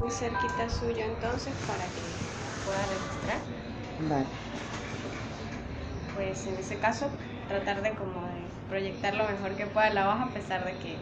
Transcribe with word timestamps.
muy 0.00 0.10
cerquita 0.10 0.68
suyo 0.68 1.04
entonces 1.04 1.54
para 1.66 1.84
que 1.84 2.00
pueda 2.64 2.86
registrar. 2.86 3.38
Vale. 4.08 4.26
Pues 6.14 6.46
en 6.46 6.56
ese 6.56 6.78
caso 6.78 7.06
tratar 7.48 7.82
de 7.82 7.94
como 7.94 8.26
de 8.26 8.42
proyectar 8.68 9.14
lo 9.14 9.24
mejor 9.28 9.56
que 9.56 9.66
pueda 9.66 9.90
la 9.90 10.08
hoja 10.08 10.24
a 10.24 10.32
pesar 10.32 10.64
de 10.64 10.72
que, 10.78 10.96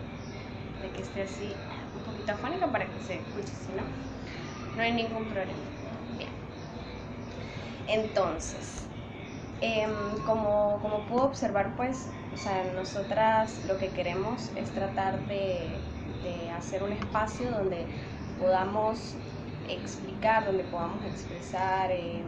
de 0.83 0.93
que 0.93 1.03
esté 1.03 1.23
así 1.23 1.55
un 1.95 2.03
poquito 2.03 2.33
afónica 2.33 2.71
para 2.73 2.87
que 2.87 3.01
se 3.01 3.15
escuche, 3.15 3.55
si 3.55 3.73
no, 3.73 3.83
no 4.77 4.83
hay 4.83 4.93
ningún 4.93 5.29
problema. 5.29 5.55
Bien. 6.19 6.31
Entonces, 7.87 8.91
em, 9.61 10.23
como, 10.25 10.79
como 10.81 11.07
pudo 11.07 11.25
observar, 11.25 11.75
pues, 11.77 12.19
o 12.33 12.37
sea, 12.37 12.65
nosotras 12.75 13.65
lo 13.65 13.79
que 13.79 13.93
queremos 13.93 14.53
es 14.57 14.73
tratar 14.73 15.27
de, 15.27 15.81
de 16.23 16.51
hacer 16.51 16.83
un 16.83 16.93
espacio 16.93 17.51
donde 17.51 17.87
podamos 18.41 19.15
explicar, 19.69 20.47
donde 20.47 20.65
podamos 20.65 21.05
expresar, 21.05 21.91
eh, 21.91 22.23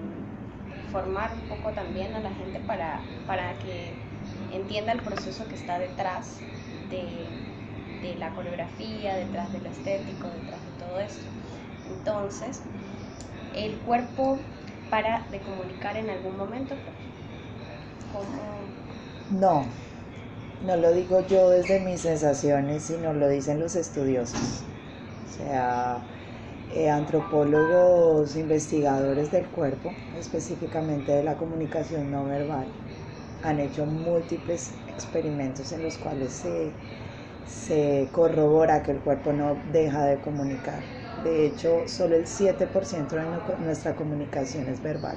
formar 0.92 1.32
un 1.32 1.48
poco 1.48 1.70
también 1.70 2.14
a 2.14 2.20
la 2.20 2.30
gente 2.30 2.60
para, 2.60 3.00
para 3.26 3.58
que 3.58 3.92
entienda 4.52 4.92
el 4.92 5.00
proceso 5.00 5.46
que 5.48 5.54
está 5.54 5.78
detrás 5.78 6.40
de, 6.90 8.14
la 8.18 8.30
coreografía, 8.30 9.14
detrás 9.14 9.52
de 9.52 9.60
lo 9.60 9.68
estético, 9.68 10.28
detrás 10.28 10.60
de 10.64 10.84
todo 10.84 11.00
esto. 11.00 11.24
Entonces, 11.96 12.62
el 13.54 13.76
cuerpo 13.78 14.38
para 14.90 15.24
de 15.30 15.38
comunicar 15.40 15.96
en 15.96 16.10
algún 16.10 16.36
momento, 16.36 16.74
¿cómo? 18.12 19.38
No, 19.38 19.64
no 20.64 20.76
lo 20.76 20.92
digo 20.92 21.26
yo 21.26 21.50
desde 21.50 21.78
mis 21.80 22.00
sensaciones, 22.00 22.84
sino 22.84 23.12
lo 23.12 23.28
dicen 23.28 23.60
los 23.60 23.76
estudiosos. 23.76 24.64
O 25.30 25.32
sea, 25.32 26.02
eh, 26.74 26.90
antropólogos, 26.90 28.36
investigadores 28.36 29.30
del 29.30 29.46
cuerpo, 29.46 29.92
específicamente 30.18 31.12
de 31.12 31.22
la 31.22 31.36
comunicación 31.36 32.10
no 32.10 32.24
verbal, 32.24 32.66
han 33.42 33.60
hecho 33.60 33.86
múltiples 33.86 34.72
experimentos 34.88 35.72
en 35.72 35.82
los 35.82 35.98
cuales 35.98 36.32
se, 36.32 36.72
se 37.46 38.08
corrobora 38.12 38.82
que 38.82 38.90
el 38.92 39.00
cuerpo 39.00 39.32
no 39.32 39.56
deja 39.72 40.04
de 40.04 40.20
comunicar. 40.20 40.80
De 41.22 41.46
hecho, 41.46 41.86
solo 41.86 42.16
el 42.16 42.26
7% 42.26 43.08
de 43.08 43.64
nuestra 43.64 43.94
comunicación 43.94 44.68
es 44.68 44.82
verbal. 44.82 45.16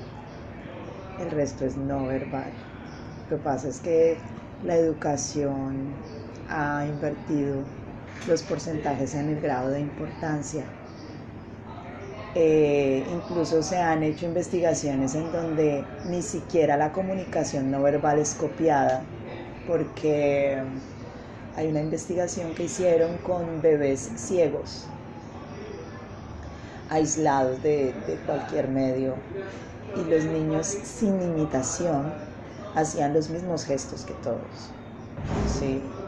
El 1.19 1.31
resto 1.31 1.65
es 1.65 1.75
no 1.77 2.05
verbal. 2.05 2.51
Lo 3.29 3.37
que 3.37 3.43
pasa 3.43 3.67
es 3.69 3.79
que 3.79 4.17
la 4.63 4.75
educación 4.75 5.95
ha 6.49 6.85
invertido 6.85 7.63
los 8.25 8.43
porcentajes 8.43 9.15
en 9.15 9.29
el 9.29 9.41
grado 9.41 9.69
de 9.69 9.81
importancia 9.81 10.77
eh, 12.35 13.05
incluso 13.07 13.61
se 13.61 13.77
han 13.77 14.03
hecho 14.03 14.25
investigaciones 14.25 15.13
en 15.15 15.31
donde 15.31 15.95
ni 16.03 16.21
siquiera 16.23 16.77
la 16.77 16.91
comunicación 16.91 17.69
no 17.69 17.81
verbal 17.81 18.19
es 18.19 18.33
copiada, 18.35 19.13
porque 19.65 20.63
hay 21.55 21.67
una 21.69 21.81
investigación 21.81 22.53
que 22.55 22.63
hicieron 22.63 23.19
con 23.19 23.61
bebés 23.61 24.13
ciegos, 24.15 24.95
aislados 26.89 27.61
de, 27.61 27.93
de 28.05 28.19
cualquier 28.21 28.67
medio, 28.69 29.23
y 29.93 30.05
los 30.05 30.25
niños 30.25 30.67
sin 30.67 31.21
imitación 31.21 32.23
hacían 32.73 33.13
los 33.13 33.29
mismos 33.29 33.65
gestos 33.65 34.05
que 34.05 34.15
todos. 34.15 34.75
Sí. 35.45 36.02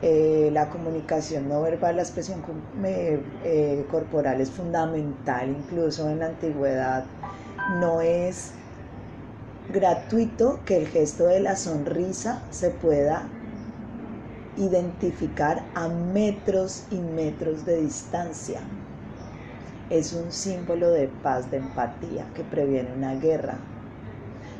Eh, 0.00 0.50
la 0.52 0.68
comunicación 0.70 1.48
no 1.48 1.62
verbal, 1.62 1.96
la 1.96 2.02
expresión 2.02 2.42
eh, 2.84 3.84
corporal 3.90 4.40
es 4.40 4.50
fundamental, 4.50 5.48
incluso 5.48 6.08
en 6.08 6.20
la 6.20 6.26
antigüedad. 6.26 7.04
No 7.80 8.00
es 8.00 8.52
gratuito 9.72 10.60
que 10.64 10.76
el 10.76 10.88
gesto 10.88 11.26
de 11.26 11.40
la 11.40 11.56
sonrisa 11.56 12.42
se 12.50 12.70
pueda 12.70 13.28
identificar 14.56 15.64
a 15.74 15.88
metros 15.88 16.84
y 16.90 16.96
metros 16.96 17.64
de 17.64 17.82
distancia. 17.82 18.60
Es 19.90 20.12
un 20.12 20.32
símbolo 20.32 20.90
de 20.90 21.08
paz, 21.08 21.50
de 21.50 21.58
empatía, 21.58 22.26
que 22.34 22.44
previene 22.44 22.92
una 22.94 23.14
guerra, 23.14 23.56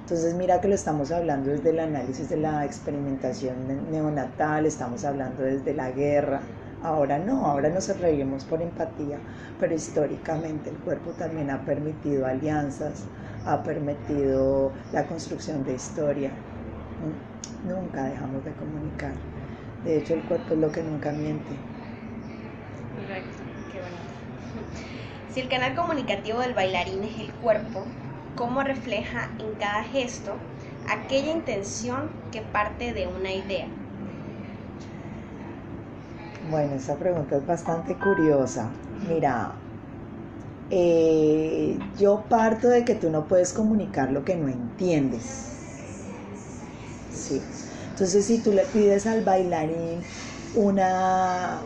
entonces 0.08 0.32
mira 0.32 0.58
que 0.58 0.68
lo 0.68 0.74
estamos 0.74 1.12
hablando 1.12 1.50
desde 1.50 1.68
el 1.68 1.80
análisis 1.80 2.30
de 2.30 2.38
la 2.38 2.64
experimentación 2.64 3.90
neonatal, 3.90 4.64
estamos 4.64 5.04
hablando 5.04 5.42
desde 5.42 5.74
la 5.74 5.90
guerra. 5.90 6.40
Ahora 6.82 7.18
no, 7.18 7.44
ahora 7.44 7.68
nos 7.68 7.94
reímos 7.98 8.42
por 8.44 8.62
empatía, 8.62 9.18
pero 9.60 9.74
históricamente 9.74 10.70
el 10.70 10.76
cuerpo 10.76 11.10
también 11.10 11.50
ha 11.50 11.62
permitido 11.62 12.24
alianzas, 12.24 13.04
ha 13.44 13.62
permitido 13.62 14.72
la 14.94 15.06
construcción 15.06 15.62
de 15.64 15.74
historia. 15.74 16.30
Nunca 17.66 18.04
dejamos 18.04 18.42
de 18.46 18.52
comunicar. 18.52 19.12
De 19.84 19.98
hecho, 19.98 20.14
el 20.14 20.22
cuerpo 20.22 20.54
es 20.54 20.58
lo 20.58 20.72
que 20.72 20.82
nunca 20.84 21.12
miente. 21.12 21.50
Correcto, 22.96 23.42
qué 23.70 23.78
bonito. 23.78 25.34
Si 25.34 25.40
el 25.40 25.50
canal 25.50 25.74
comunicativo 25.74 26.40
del 26.40 26.54
bailarín 26.54 27.04
es 27.04 27.20
el 27.20 27.30
cuerpo, 27.34 27.84
cómo 28.38 28.62
refleja 28.62 29.28
en 29.40 29.52
cada 29.58 29.82
gesto 29.82 30.32
aquella 30.88 31.32
intención 31.32 32.08
que 32.30 32.40
parte 32.40 32.94
de 32.94 33.08
una 33.08 33.32
idea. 33.32 33.66
Bueno, 36.48 36.76
esa 36.76 36.94
pregunta 36.94 37.36
es 37.36 37.46
bastante 37.46 37.94
curiosa. 37.96 38.70
Mira, 39.08 39.52
eh, 40.70 41.78
yo 41.98 42.22
parto 42.28 42.68
de 42.68 42.84
que 42.84 42.94
tú 42.94 43.10
no 43.10 43.24
puedes 43.26 43.52
comunicar 43.52 44.12
lo 44.12 44.24
que 44.24 44.36
no 44.36 44.48
entiendes. 44.48 45.56
Sí. 47.10 47.42
Entonces, 47.90 48.24
si 48.24 48.38
tú 48.38 48.52
le 48.52 48.62
pides 48.62 49.06
al 49.06 49.24
bailarín 49.24 50.00
una, 50.54 51.58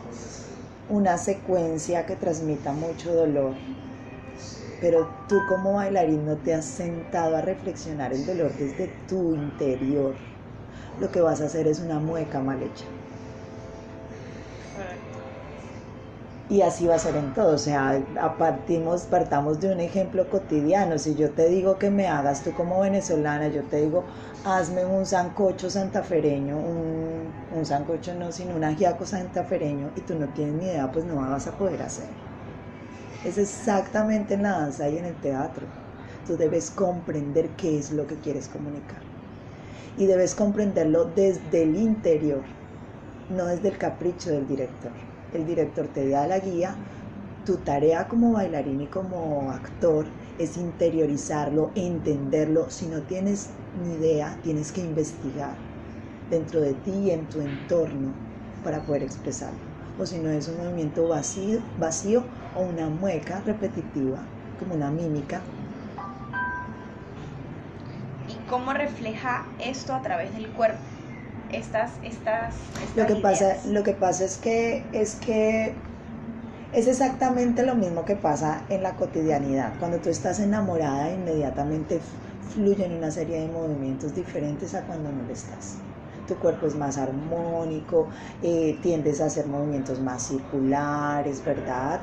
una 0.88 1.18
secuencia 1.18 2.06
que 2.06 2.16
transmita 2.16 2.72
mucho 2.72 3.14
dolor, 3.14 3.54
pero 4.82 5.24
tú 5.28 5.46
como 5.46 5.74
bailarín 5.74 6.26
no 6.26 6.42
te 6.42 6.54
has 6.54 6.66
sentado 6.66 7.36
a 7.36 7.42
reflexionar 7.42 8.12
el 8.12 8.26
dolor 8.26 8.56
desde 8.56 8.88
tu 9.08 9.34
interior. 9.34 10.18
Lo 10.96 11.10
que 11.12 11.22
vas 11.22 11.40
a 11.42 11.46
hacer 11.46 11.68
es 11.68 11.80
una 11.80 12.00
mueca 12.00 12.40
mal 12.42 12.62
hecha. 12.62 12.92
Y 16.48 16.62
así 16.62 16.86
va 16.86 16.96
a 16.96 16.98
ser 16.98 17.16
en 17.16 17.32
todo, 17.32 17.54
o 17.54 17.58
sea, 17.58 18.06
partamos 19.08 19.60
de 19.60 19.72
un 19.72 19.80
ejemplo 19.80 20.28
cotidiano. 20.28 20.98
Si 20.98 21.14
yo 21.14 21.34
te 21.34 21.48
digo 21.48 21.78
que 21.78 21.90
me 21.90 22.08
hagas 22.08 22.42
tú 22.42 22.52
como 22.54 22.80
venezolana, 22.80 23.48
yo 23.48 23.66
te 23.68 23.78
digo, 23.78 24.08
hazme 24.44 24.84
un 24.84 25.06
sancocho 25.06 25.70
santafereño, 25.70 26.58
un, 26.60 27.46
un 27.48 27.66
sancocho 27.66 28.14
no, 28.14 28.32
sino 28.32 28.56
un 28.56 28.64
ajiaco 28.64 29.06
santafereño, 29.06 29.92
y 29.96 30.02
tú 30.02 30.14
no 30.16 30.32
tienes 30.32 30.54
ni 30.56 30.66
idea, 30.66 30.92
pues 30.92 31.04
no 31.06 31.16
vas 31.16 31.46
a 31.46 31.56
poder 31.56 31.82
hacer. 31.82 32.31
Es 33.24 33.38
exactamente 33.38 34.34
en 34.34 34.42
la 34.42 34.58
danza 34.58 34.88
en 34.88 35.04
el 35.04 35.14
teatro. 35.14 35.64
Tú 36.26 36.36
debes 36.36 36.72
comprender 36.72 37.50
qué 37.50 37.78
es 37.78 37.92
lo 37.92 38.04
que 38.06 38.16
quieres 38.16 38.48
comunicar. 38.48 39.00
Y 39.96 40.06
debes 40.06 40.34
comprenderlo 40.34 41.04
desde 41.04 41.62
el 41.62 41.76
interior, 41.76 42.42
no 43.30 43.46
desde 43.46 43.68
el 43.68 43.78
capricho 43.78 44.30
del 44.30 44.48
director. 44.48 44.90
El 45.34 45.46
director 45.46 45.86
te 45.86 46.08
da 46.08 46.26
la 46.26 46.40
guía. 46.40 46.74
Tu 47.46 47.58
tarea 47.58 48.08
como 48.08 48.32
bailarín 48.32 48.80
y 48.80 48.86
como 48.86 49.52
actor 49.52 50.06
es 50.38 50.56
interiorizarlo, 50.56 51.70
entenderlo. 51.76 52.70
Si 52.70 52.86
no 52.86 53.02
tienes 53.02 53.50
ni 53.84 53.94
idea, 53.94 54.36
tienes 54.42 54.72
que 54.72 54.80
investigar 54.80 55.54
dentro 56.28 56.60
de 56.60 56.74
ti 56.74 56.90
y 56.90 57.10
en 57.10 57.28
tu 57.28 57.40
entorno 57.40 58.12
para 58.64 58.80
poder 58.84 59.04
expresarlo 59.04 59.72
o 59.98 60.06
si 60.06 60.18
no 60.18 60.30
es 60.30 60.48
un 60.48 60.56
movimiento 60.56 61.06
vacío, 61.08 61.60
vacío 61.78 62.22
o 62.56 62.62
una 62.62 62.88
mueca 62.88 63.42
repetitiva, 63.44 64.18
como 64.58 64.74
una 64.74 64.90
mímica. 64.90 65.40
¿Y 68.28 68.34
cómo 68.48 68.72
refleja 68.72 69.46
esto 69.58 69.94
a 69.94 70.02
través 70.02 70.32
del 70.34 70.48
cuerpo? 70.48 70.78
Estas, 71.50 71.92
estas, 72.02 72.54
lo 72.96 73.06
que 73.06 73.16
pasa, 73.16 73.56
lo 73.66 73.82
que 73.82 73.92
pasa 73.92 74.24
es 74.24 74.38
que 74.38 74.84
es 74.92 75.16
que 75.16 75.74
es 76.72 76.86
exactamente 76.86 77.62
lo 77.62 77.74
mismo 77.74 78.06
que 78.06 78.16
pasa 78.16 78.64
en 78.70 78.82
la 78.82 78.94
cotidianidad. 78.96 79.74
Cuando 79.78 79.98
tú 79.98 80.08
estás 80.08 80.40
enamorada, 80.40 81.12
inmediatamente 81.12 82.00
fluyen 82.54 82.92
una 82.92 83.10
serie 83.10 83.40
de 83.40 83.48
movimientos 83.48 84.14
diferentes 84.14 84.74
a 84.74 84.82
cuando 84.82 85.12
no 85.12 85.22
lo 85.24 85.32
estás 85.32 85.76
tu 86.26 86.36
cuerpo 86.36 86.66
es 86.66 86.74
más 86.74 86.98
armónico, 86.98 88.08
eh, 88.42 88.78
tiendes 88.82 89.20
a 89.20 89.26
hacer 89.26 89.46
movimientos 89.46 90.00
más 90.00 90.28
circulares, 90.28 91.44
¿verdad? 91.44 92.00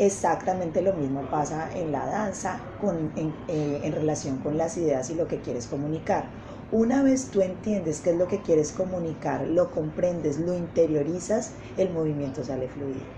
Exactamente 0.00 0.80
lo 0.82 0.94
mismo 0.94 1.28
pasa 1.28 1.70
en 1.72 1.90
la 1.92 2.06
danza 2.06 2.72
con, 2.76 3.12
en, 3.16 3.42
eh, 3.48 3.80
en 3.82 3.92
relación 3.92 4.38
con 4.38 4.56
las 4.56 4.76
ideas 4.76 5.10
y 5.10 5.14
lo 5.16 5.26
que 5.26 5.40
quieres 5.40 5.66
comunicar. 5.66 6.34
Una 6.70 7.02
vez 7.02 7.30
tú 7.30 7.40
entiendes 7.42 8.00
qué 8.00 8.10
es 8.10 8.16
lo 8.16 8.28
que 8.28 8.42
quieres 8.42 8.72
comunicar, 8.72 9.48
lo 9.48 9.70
comprendes, 9.72 10.38
lo 10.38 10.54
interiorizas, 10.54 11.56
el 11.76 11.90
movimiento 11.92 12.44
sale 12.44 12.68
fluido. 12.68 13.08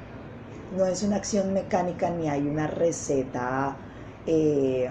no 0.70 0.86
es 0.86 1.02
una 1.04 1.16
acción 1.16 1.52
mecánica 1.54 2.10
ni 2.10 2.28
hay 2.30 2.48
una 2.48 2.66
receta. 2.68 3.86
eh, 4.26 4.90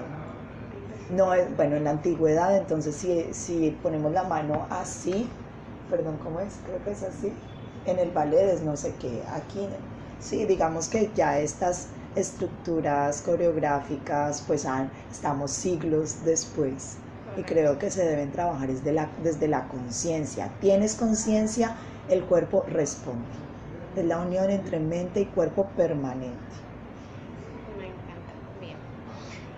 no 1.08 1.34
es, 1.34 1.56
bueno, 1.56 1.76
en 1.78 1.84
la 1.86 1.92
antigüedad, 1.92 2.56
entonces 2.58 2.96
si, 2.98 3.34
si 3.34 3.72
ponemos 3.72 4.12
la 4.12 4.24
mano 4.24 4.68
así, 4.72 5.42
perdón, 5.88 6.20
¿cómo 6.20 6.40
es? 6.40 6.62
Creo 6.64 6.82
que 6.84 6.92
es 6.92 7.04
así. 7.04 7.42
En 7.84 8.00
el 8.00 8.12
ballet 8.12 8.50
es 8.54 8.62
no 8.64 8.76
sé 8.78 8.98
qué. 8.98 9.26
Aquí, 9.28 9.70
sí, 10.20 10.46
digamos 10.46 10.88
que 10.90 11.12
ya 11.16 11.40
estas 11.40 11.90
estructuras 12.16 13.22
coreográficas, 13.22 14.44
pues 14.46 14.66
han, 14.66 14.92
estamos 15.12 15.52
siglos 15.52 16.24
después. 16.26 16.98
Y 17.38 17.44
creo 17.44 17.78
que 17.78 17.92
se 17.92 18.04
deben 18.04 18.32
trabajar 18.32 18.68
desde 18.68 18.92
la, 18.92 19.10
desde 19.24 19.48
la 19.48 19.68
conciencia. 19.68 20.50
Tienes 20.60 20.96
conciencia, 20.96 21.76
el 22.10 22.24
cuerpo 22.24 22.66
responde. 22.68 23.28
Es 23.96 24.06
la 24.06 24.20
unión 24.20 24.50
entre 24.50 24.80
mente 24.80 25.22
y 25.22 25.26
cuerpo 25.26 25.68
permanente. 25.78 26.38
Me 27.78 27.86
encanta. 27.86 28.34
Bien. 28.60 28.78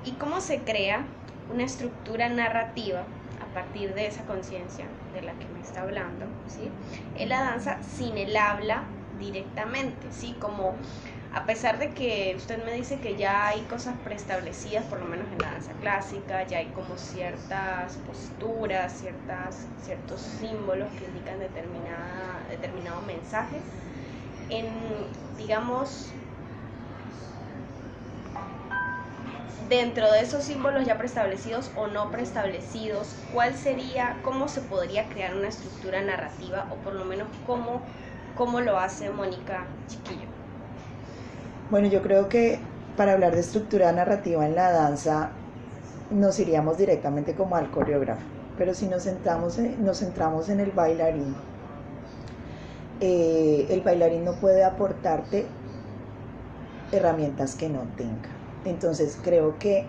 ¿Y 0.05 0.11
cómo 0.13 0.41
se 0.41 0.59
crea 0.59 1.05
una 1.51 1.63
estructura 1.63 2.29
narrativa 2.29 3.03
a 3.41 3.53
partir 3.53 3.93
de 3.95 4.07
esa 4.07 4.23
conciencia 4.25 4.85
de 5.13 5.21
la 5.21 5.33
que 5.33 5.45
me 5.47 5.61
está 5.61 5.81
hablando, 5.81 6.25
¿sí? 6.47 6.69
En 7.17 7.29
la 7.29 7.41
danza 7.41 7.77
sin 7.83 8.17
el 8.17 8.35
habla 8.35 8.83
directamente, 9.21 10.11
¿sí? 10.11 10.37
Como 10.39 10.81
a 11.33 11.45
pesar 11.45 11.79
de 11.79 11.93
que 11.93 12.33
usted 12.35 12.63
me 12.65 12.73
dice 12.73 12.99
que 12.99 13.15
ya 13.15 13.47
hay 13.47 13.65
cosas 13.67 13.97
preestablecidas, 14.03 14.85
por 14.87 14.99
lo 14.99 15.05
menos 15.07 15.31
en 15.31 15.41
la 15.41 15.51
danza 15.53 15.73
clásica, 15.79 16.45
ya 16.47 16.57
hay 16.59 16.73
como 16.73 16.97
ciertas 16.97 17.97
posturas, 17.99 18.99
ciertas, 18.99 19.69
ciertos 19.77 20.21
símbolos 20.21 20.93
que 20.93 21.05
indican 21.05 21.39
determinada, 21.39 22.45
determinado 22.49 23.01
mensaje, 23.03 23.63
en, 24.49 25.13
digamos, 25.37 26.17
dentro 29.69 30.11
de 30.11 30.21
esos 30.21 30.43
símbolos 30.43 30.85
ya 30.85 30.97
preestablecidos 30.97 31.71
o 31.75 31.87
no 31.87 32.11
preestablecidos, 32.11 33.15
¿cuál 33.31 33.55
sería, 33.57 34.19
cómo 34.23 34.47
se 34.47 34.61
podría 34.61 35.07
crear 35.09 35.35
una 35.35 35.47
estructura 35.47 36.01
narrativa 36.01 36.67
o 36.71 36.81
por 36.81 36.93
lo 36.95 37.05
menos 37.05 37.29
cómo, 37.45 37.87
cómo 38.35 38.61
lo 38.61 38.77
hace 38.77 39.09
Mónica 39.09 39.65
Chiquillo? 39.87 40.27
Bueno, 41.69 41.87
yo 41.87 42.01
creo 42.01 42.29
que 42.29 42.59
para 42.97 43.13
hablar 43.13 43.33
de 43.33 43.41
estructura 43.41 43.91
narrativa 43.91 44.45
en 44.45 44.55
la 44.55 44.71
danza 44.71 45.31
nos 46.09 46.39
iríamos 46.39 46.77
directamente 46.77 47.35
como 47.35 47.55
al 47.55 47.71
coreógrafo, 47.71 48.21
pero 48.57 48.73
si 48.73 48.87
nos 48.87 49.03
centramos 49.03 49.57
en, 49.57 49.83
nos 49.83 49.99
centramos 49.99 50.49
en 50.49 50.59
el 50.59 50.71
bailarín, 50.71 51.35
eh, 52.99 53.67
el 53.69 53.81
bailarín 53.81 54.25
no 54.25 54.33
puede 54.33 54.63
aportarte 54.63 55.45
herramientas 56.91 57.55
que 57.55 57.69
no 57.69 57.83
tenga. 57.95 58.29
Entonces 58.65 59.17
creo 59.23 59.57
que 59.57 59.87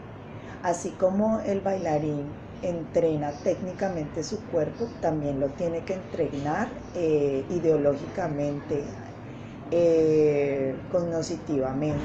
así 0.62 0.91
como 0.91 1.41
el 1.41 1.61
bailarín 1.61 2.27
entrena 2.62 3.32
técnicamente 3.43 4.23
su 4.23 4.41
cuerpo, 4.47 4.88
también 5.00 5.41
lo 5.41 5.49
tiene 5.50 5.85
que 5.85 5.94
entrenar 5.94 6.69
eh, 6.94 7.44
ideológicamente, 7.50 8.85
eh, 9.70 10.75
cognitivamente. 10.91 12.03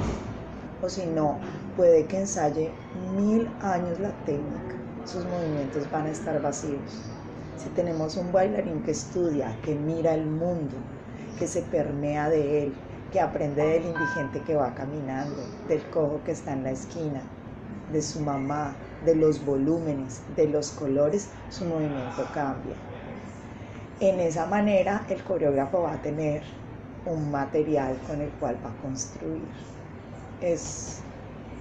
O 0.81 0.89
si 0.89 1.05
no, 1.05 1.39
puede 1.75 2.05
que 2.05 2.19
ensaye 2.19 2.71
mil 3.15 3.49
años 3.61 3.99
la 3.99 4.11
técnica, 4.25 4.75
sus 5.05 5.25
movimientos 5.25 5.89
van 5.91 6.05
a 6.05 6.11
estar 6.11 6.41
vacíos. 6.41 7.01
Si 7.57 7.69
tenemos 7.69 8.15
un 8.17 8.31
bailarín 8.31 8.83
que 8.83 8.91
estudia, 8.91 9.55
que 9.63 9.73
mira 9.73 10.13
el 10.13 10.25
mundo, 10.25 10.75
que 11.39 11.47
se 11.47 11.61
permea 11.63 12.29
de 12.29 12.63
él, 12.63 12.73
que 13.11 13.19
aprende 13.19 13.63
del 13.63 13.85
indigente 13.85 14.41
que 14.41 14.55
va 14.55 14.75
caminando, 14.75 15.41
del 15.67 15.81
cojo 15.89 16.19
que 16.25 16.31
está 16.31 16.53
en 16.53 16.63
la 16.63 16.71
esquina, 16.71 17.21
de 17.91 18.01
su 18.01 18.19
mamá, 18.19 18.75
de 19.05 19.15
los 19.15 19.43
volúmenes, 19.45 20.21
de 20.35 20.47
los 20.47 20.71
colores, 20.71 21.29
su 21.49 21.65
movimiento 21.65 22.27
cambia. 22.33 22.75
En 23.99 24.19
esa 24.19 24.45
manera 24.45 25.05
el 25.09 25.23
coreógrafo 25.23 25.83
va 25.83 25.93
a 25.93 26.01
tener 26.01 26.43
un 27.05 27.31
material 27.31 27.97
con 28.07 28.21
el 28.21 28.29
cual 28.31 28.57
va 28.63 28.69
a 28.69 28.81
construir. 28.81 29.41
Es, 30.41 30.99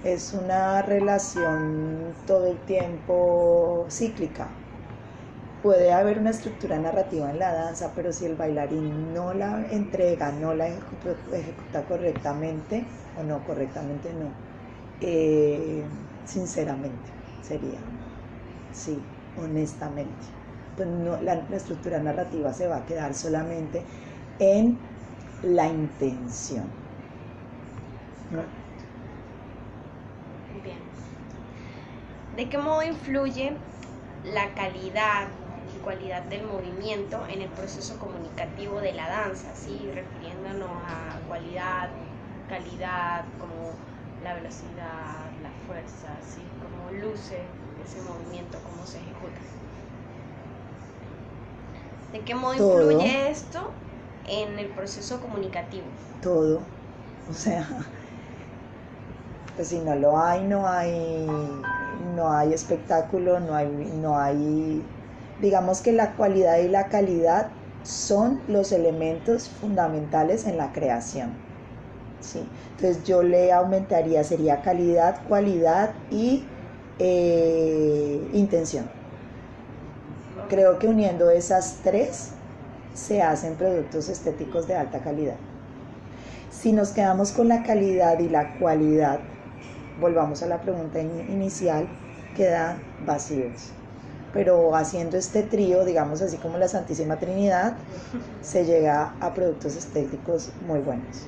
es 0.03 0.33
una 0.33 0.81
relación 0.81 2.13
todo 2.27 2.47
el 2.47 2.57
tiempo 2.59 3.85
cíclica. 3.89 4.47
Puede 5.63 5.91
haber 5.91 6.19
una 6.19 6.29
estructura 6.29 6.77
narrativa 6.77 7.31
en 7.31 7.39
la 7.39 7.51
danza, 7.51 7.91
pero 7.95 8.13
si 8.13 8.25
el 8.25 8.35
bailarín 8.35 9.13
no 9.13 9.33
la 9.33 9.65
entrega, 9.71 10.31
no 10.31 10.53
la 10.53 10.67
ejecuta, 10.67 11.83
correctamente, 11.87 12.85
o 13.19 13.23
no 13.23 13.43
correctamente, 13.45 14.13
no, 14.13 14.29
eh, 15.01 15.83
sinceramente 16.25 17.16
sería, 17.47 17.79
sí, 18.73 18.99
honestamente. 19.37 20.25
Pues 20.75 20.87
no, 20.87 21.19
la, 21.21 21.33
estructura 21.55 21.99
narrativa 21.99 22.53
se 22.53 22.67
va 22.67 22.77
a 22.77 22.85
quedar 22.85 23.13
solamente 23.13 23.83
en 24.39 24.77
la 25.41 25.67
intención. 25.67 26.65
Bien. 30.63 30.77
¿De 32.35 32.49
qué 32.49 32.57
modo 32.57 32.83
influye 32.83 33.53
la 34.25 34.53
calidad 34.53 35.27
y 35.75 35.79
cualidad 35.83 36.23
del 36.23 36.45
movimiento 36.45 37.25
en 37.27 37.41
el 37.41 37.49
proceso 37.49 37.97
comunicativo 37.97 38.79
de 38.79 38.93
la 38.93 39.09
danza? 39.09 39.55
¿sí? 39.55 39.79
Refiriéndonos 39.93 40.69
a 40.69 41.19
cualidad, 41.27 41.89
calidad, 42.49 43.25
como 43.39 43.71
la 44.23 44.35
velocidad, 44.35 45.26
fuerza, 45.67 46.07
¿sí? 46.23 46.41
cómo 46.63 46.99
luce 46.99 47.37
ese 47.85 48.01
movimiento, 48.01 48.57
cómo 48.63 48.85
se 48.85 48.97
ejecuta. 48.97 49.39
¿De 52.13 52.19
qué 52.21 52.35
modo 52.35 52.55
Todo. 52.55 52.91
influye 52.91 53.29
esto 53.29 53.71
en 54.27 54.57
el 54.59 54.67
proceso 54.69 55.19
comunicativo? 55.19 55.85
todo. 56.21 56.61
O 57.29 57.33
sea, 57.33 57.67
pues 59.55 59.67
si 59.69 59.79
no 59.79 59.95
lo 59.95 60.17
hay, 60.17 60.43
no 60.43 60.67
hay, 60.67 61.27
no 62.15 62.31
hay 62.31 62.53
espectáculo, 62.53 63.39
no 63.39 63.55
hay, 63.55 63.67
no 63.67 64.17
hay, 64.17 64.81
digamos 65.41 65.81
que 65.81 65.91
la 65.91 66.15
cualidad 66.15 66.57
y 66.59 66.69
la 66.69 66.87
calidad 66.87 67.51
son 67.83 68.41
los 68.47 68.71
elementos 68.71 69.49
fundamentales 69.49 70.45
en 70.47 70.57
la 70.57 70.71
creación. 70.71 71.46
¿Sí? 72.21 72.47
Entonces 72.75 73.03
yo 73.03 73.23
le 73.23 73.51
aumentaría, 73.51 74.23
sería 74.23 74.61
calidad, 74.61 75.21
cualidad 75.27 75.91
y 76.11 76.45
eh, 76.99 78.29
intención. 78.33 78.89
Creo 80.49 80.79
que 80.79 80.87
uniendo 80.87 81.29
esas 81.29 81.79
tres 81.83 82.29
se 82.93 83.21
hacen 83.21 83.55
productos 83.55 84.09
estéticos 84.09 84.67
de 84.67 84.75
alta 84.75 84.99
calidad. 84.99 85.35
Si 86.51 86.71
nos 86.73 86.89
quedamos 86.89 87.31
con 87.31 87.47
la 87.47 87.63
calidad 87.63 88.19
y 88.19 88.29
la 88.29 88.53
cualidad, 88.57 89.19
volvamos 89.99 90.41
a 90.43 90.47
la 90.47 90.61
pregunta 90.61 90.99
in- 90.99 91.25
inicial, 91.29 91.87
quedan 92.35 92.79
vacíos. 93.05 93.71
Pero 94.33 94.75
haciendo 94.75 95.17
este 95.17 95.43
trío, 95.43 95.85
digamos 95.85 96.21
así 96.21 96.37
como 96.37 96.57
la 96.57 96.67
Santísima 96.67 97.17
Trinidad, 97.17 97.77
se 98.41 98.65
llega 98.65 99.15
a 99.19 99.33
productos 99.33 99.75
estéticos 99.75 100.51
muy 100.67 100.79
buenos. 100.79 101.25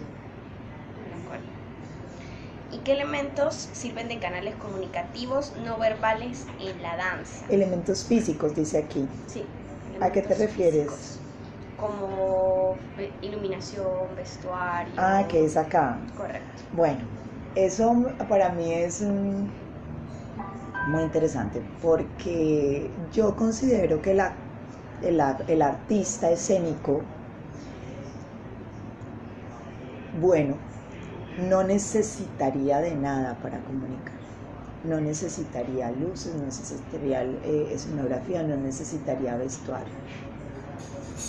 De 2.79 2.81
acuerdo. 2.81 2.81
¿Y 2.81 2.83
qué 2.83 2.91
elementos 2.93 3.55
sirven 3.55 4.07
de 4.07 4.19
canales 4.19 4.55
comunicativos 4.55 5.53
no 5.57 5.77
verbales 5.77 6.45
en 6.59 6.81
la 6.81 6.95
danza? 6.97 7.45
Elementos 7.49 8.05
físicos, 8.05 8.53
dice 8.55 8.77
aquí. 8.77 9.07
Sí. 9.27 9.41
¿A 10.01 10.11
qué 10.11 10.21
te 10.21 10.35
refieres? 10.35 10.89
físicos, 10.89 11.19
Como 11.75 12.77
ve- 12.95 13.17
iluminación, 13.21 14.15
vestuario. 14.15 14.95
Ah, 14.97 15.25
que 15.29 15.43
es 15.45 15.57
acá. 15.57 16.05
Correcto. 16.15 16.63
Bueno, 16.71 17.07
eso 17.55 17.93
para 18.29 18.53
mí 18.53 18.73
es 18.73 19.01
mm, 19.01 19.47
muy 20.85 21.03
interesante 21.03 21.61
porque 21.79 22.95
yo 23.11 23.35
considero 23.35 24.01
que 24.01 24.13
la- 24.13 24.35
el, 25.01 25.21
el 25.47 25.61
artista 25.61 26.31
escénico, 26.31 27.15
bueno, 30.11 30.68
no 31.39 31.63
necesitaría 31.63 32.79
de 32.79 32.95
nada 32.95 33.37
para 33.41 33.59
comunicar. 33.63 34.19
No 34.83 34.99
necesitaría 35.01 35.91
luces, 35.91 36.33
no 36.35 36.45
necesitaría 36.45 37.23
eh, 37.23 37.69
escenografía, 37.73 38.43
no 38.43 38.55
necesitaría 38.57 39.35
vestuario. 39.37 39.93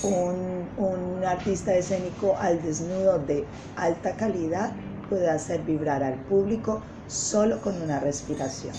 Un, 0.02 0.68
un 0.76 1.24
artista 1.24 1.74
escénico 1.74 2.36
al 2.38 2.62
desnudo 2.62 3.18
de 3.18 3.44
alta 3.76 4.16
calidad 4.16 4.72
puede 5.08 5.28
hacer 5.28 5.62
vibrar 5.62 6.02
al 6.02 6.14
público 6.20 6.82
solo 7.08 7.60
con 7.60 7.80
una 7.82 8.00
respiración. 8.00 8.74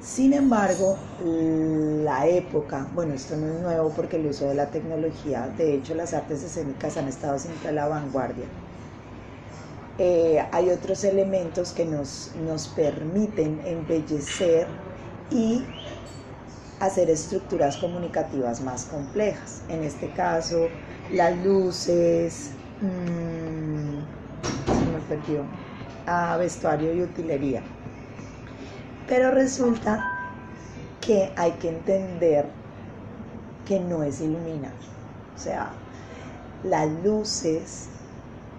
Sin 0.00 0.32
embargo, 0.32 0.96
la 1.18 2.26
época, 2.26 2.88
bueno, 2.94 3.14
esto 3.14 3.36
no 3.36 3.48
es 3.48 3.60
nuevo 3.60 3.92
porque 3.94 4.16
el 4.16 4.26
uso 4.26 4.46
de 4.48 4.54
la 4.54 4.70
tecnología, 4.70 5.48
de 5.56 5.74
hecho 5.74 5.94
las 5.94 6.14
artes 6.14 6.42
escénicas 6.42 6.96
han 6.96 7.08
estado 7.08 7.38
siempre 7.38 7.68
a 7.70 7.72
la 7.72 7.88
vanguardia. 7.88 8.46
Eh, 9.98 10.46
hay 10.52 10.70
otros 10.70 11.02
elementos 11.02 11.72
que 11.72 11.84
nos, 11.84 12.32
nos 12.44 12.68
permiten 12.68 13.60
embellecer 13.64 14.68
y 15.30 15.64
hacer 16.78 17.10
estructuras 17.10 17.76
comunicativas 17.78 18.60
más 18.60 18.84
complejas. 18.84 19.62
En 19.68 19.82
este 19.82 20.08
caso, 20.10 20.68
las 21.12 21.36
luces, 21.44 22.50
mmm, 22.80 23.98
se 24.66 24.90
me 24.92 25.00
perdió, 25.08 25.42
a 26.06 26.36
vestuario 26.36 26.94
y 26.94 27.02
utilería. 27.02 27.62
Pero 29.08 29.32
resulta 29.32 30.12
que 31.00 31.32
hay 31.36 31.52
que 31.52 31.70
entender 31.70 32.46
que 33.66 33.80
no 33.80 34.04
es 34.04 34.20
iluminar. 34.20 34.72
O 35.34 35.38
sea, 35.38 35.72
las 36.62 36.88
luces 37.04 37.88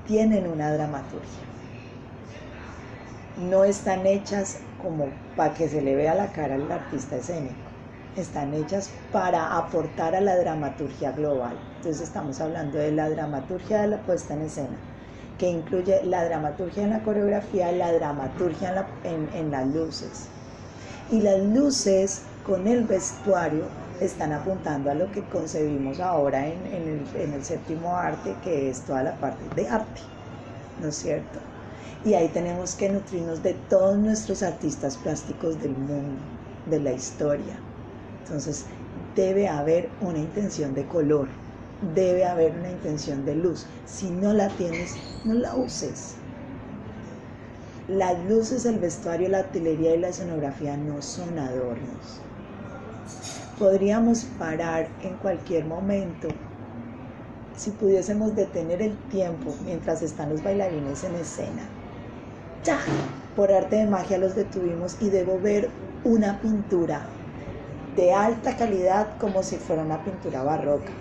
tienen 0.10 0.48
una 0.48 0.74
dramaturgia. 0.74 1.44
No 3.48 3.64
están 3.64 4.08
hechas 4.08 4.58
como 4.82 5.06
para 5.36 5.54
que 5.54 5.70
se 5.70 5.84
le 5.84 5.96
vea 5.96 6.16
la 6.16 6.32
cara 6.32 6.56
al 6.56 6.72
artista 6.72 7.18
escénico. 7.18 7.54
Están 8.16 8.56
hechas 8.56 8.90
para 9.14 9.56
aportar 9.56 10.16
a 10.16 10.22
la 10.22 10.36
dramaturgia 10.36 11.12
global. 11.12 11.56
Entonces 11.76 12.02
estamos 12.02 12.42
hablando 12.42 12.80
de 12.80 12.92
la 12.92 13.08
dramaturgia 13.08 13.82
de 13.82 13.88
la 13.88 14.02
puesta 14.02 14.34
en 14.34 14.42
escena, 14.42 14.78
que 15.38 15.48
incluye 15.48 16.04
la 16.04 16.26
dramaturgia 16.26 16.84
en 16.86 16.90
la 16.90 17.04
coreografía, 17.04 17.72
la 17.72 17.94
dramaturgia 17.94 18.88
en, 19.04 19.52
las 19.52 19.68
luces. 19.68 20.26
Y 21.12 21.22
las 21.22 21.40
luces 21.40 22.24
con 22.44 22.68
el 22.68 22.84
vestuario 22.86 23.66
están 24.02 24.32
apuntando 24.32 24.90
a 24.92 24.94
lo 24.94 25.12
que 25.12 25.24
concebimos 25.24 26.00
ahora 26.00 26.48
en, 26.48 26.66
el, 26.68 27.34
el, 27.34 27.44
séptimo 27.44 27.96
arte, 27.96 28.36
que 28.44 28.70
es 28.70 28.82
toda 28.82 29.04
la 29.04 29.16
parte 29.16 29.44
de 29.56 29.68
arte, 29.68 30.02
¿no 30.82 30.88
es 30.88 30.96
cierto? 30.96 31.40
Y 32.06 32.14
ahí 32.14 32.30
tenemos 32.30 32.76
que 32.76 32.90
nutrirnos 32.90 33.44
de 33.44 33.56
todos 33.70 33.98
nuestros 33.98 34.42
artistas 34.42 34.96
plásticos 34.98 35.62
del 35.62 35.72
mundo, 35.72 36.22
de 36.70 36.80
la 36.80 36.94
historia. 36.94 37.60
Entonces, 38.24 38.66
debe 39.16 39.50
haber 39.50 39.90
una 40.00 40.20
intención 40.20 40.74
de 40.74 40.86
color, 40.86 41.28
debe 41.94 42.26
haber 42.26 42.54
una 42.58 42.72
intención 42.72 43.26
de 43.26 43.36
luz. 43.36 43.66
Si 43.86 44.10
no 44.10 44.32
la 44.32 44.48
tienes, 44.50 44.96
no 45.26 45.34
la 45.34 45.56
uses. 45.56 46.16
Las 47.90 48.18
luces, 48.26 48.66
el 48.66 48.80
vestuario, 48.80 49.28
la 49.28 49.40
artillería 49.40 49.96
y 49.96 50.00
la 50.00 50.10
escenografía 50.10 50.78
no 50.78 51.02
son 51.02 51.38
adornos 51.38 52.22
podríamos 53.60 54.24
parar 54.40 54.88
en 55.04 55.16
cualquier 55.18 55.66
momento 55.66 56.30
si 57.58 57.72
pudiésemos 57.72 58.34
detener 58.34 58.82
el 58.82 58.98
tiempo 59.10 59.54
mientras 59.66 60.02
están 60.02 60.30
los 60.30 60.42
bailarines 60.42 61.04
en 61.04 61.16
escena. 61.16 61.68
Ya, 62.64 62.80
por 63.36 63.52
arte 63.52 63.76
de 63.76 63.86
magia 63.86 64.18
los 64.18 64.34
detuvimos 64.34 64.96
y 65.02 65.10
debo 65.10 65.38
ver 65.40 65.70
una 66.06 66.40
pintura 66.40 67.06
de 67.98 68.14
alta 68.14 68.56
calidad 68.56 69.18
como 69.18 69.44
si 69.44 69.58
fuera 69.58 69.84
una 69.84 70.04
pintura 70.06 70.42
barroca. 70.42 70.92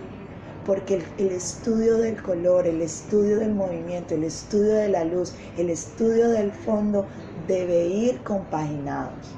Porque 0.66 1.00
el, 1.18 1.28
estudio 1.28 1.96
del 1.96 2.20
color, 2.20 2.66
el 2.66 2.82
estudio 2.82 3.38
del 3.38 3.54
movimiento, 3.54 4.14
el 4.14 4.24
estudio 4.24 4.74
de 4.74 4.88
la 4.88 5.04
luz, 5.04 5.32
el 5.56 5.70
estudio 5.70 6.28
del 6.28 6.50
fondo 6.50 7.06
debe 7.46 7.86
ir 7.86 8.18
compaginados. 8.22 9.34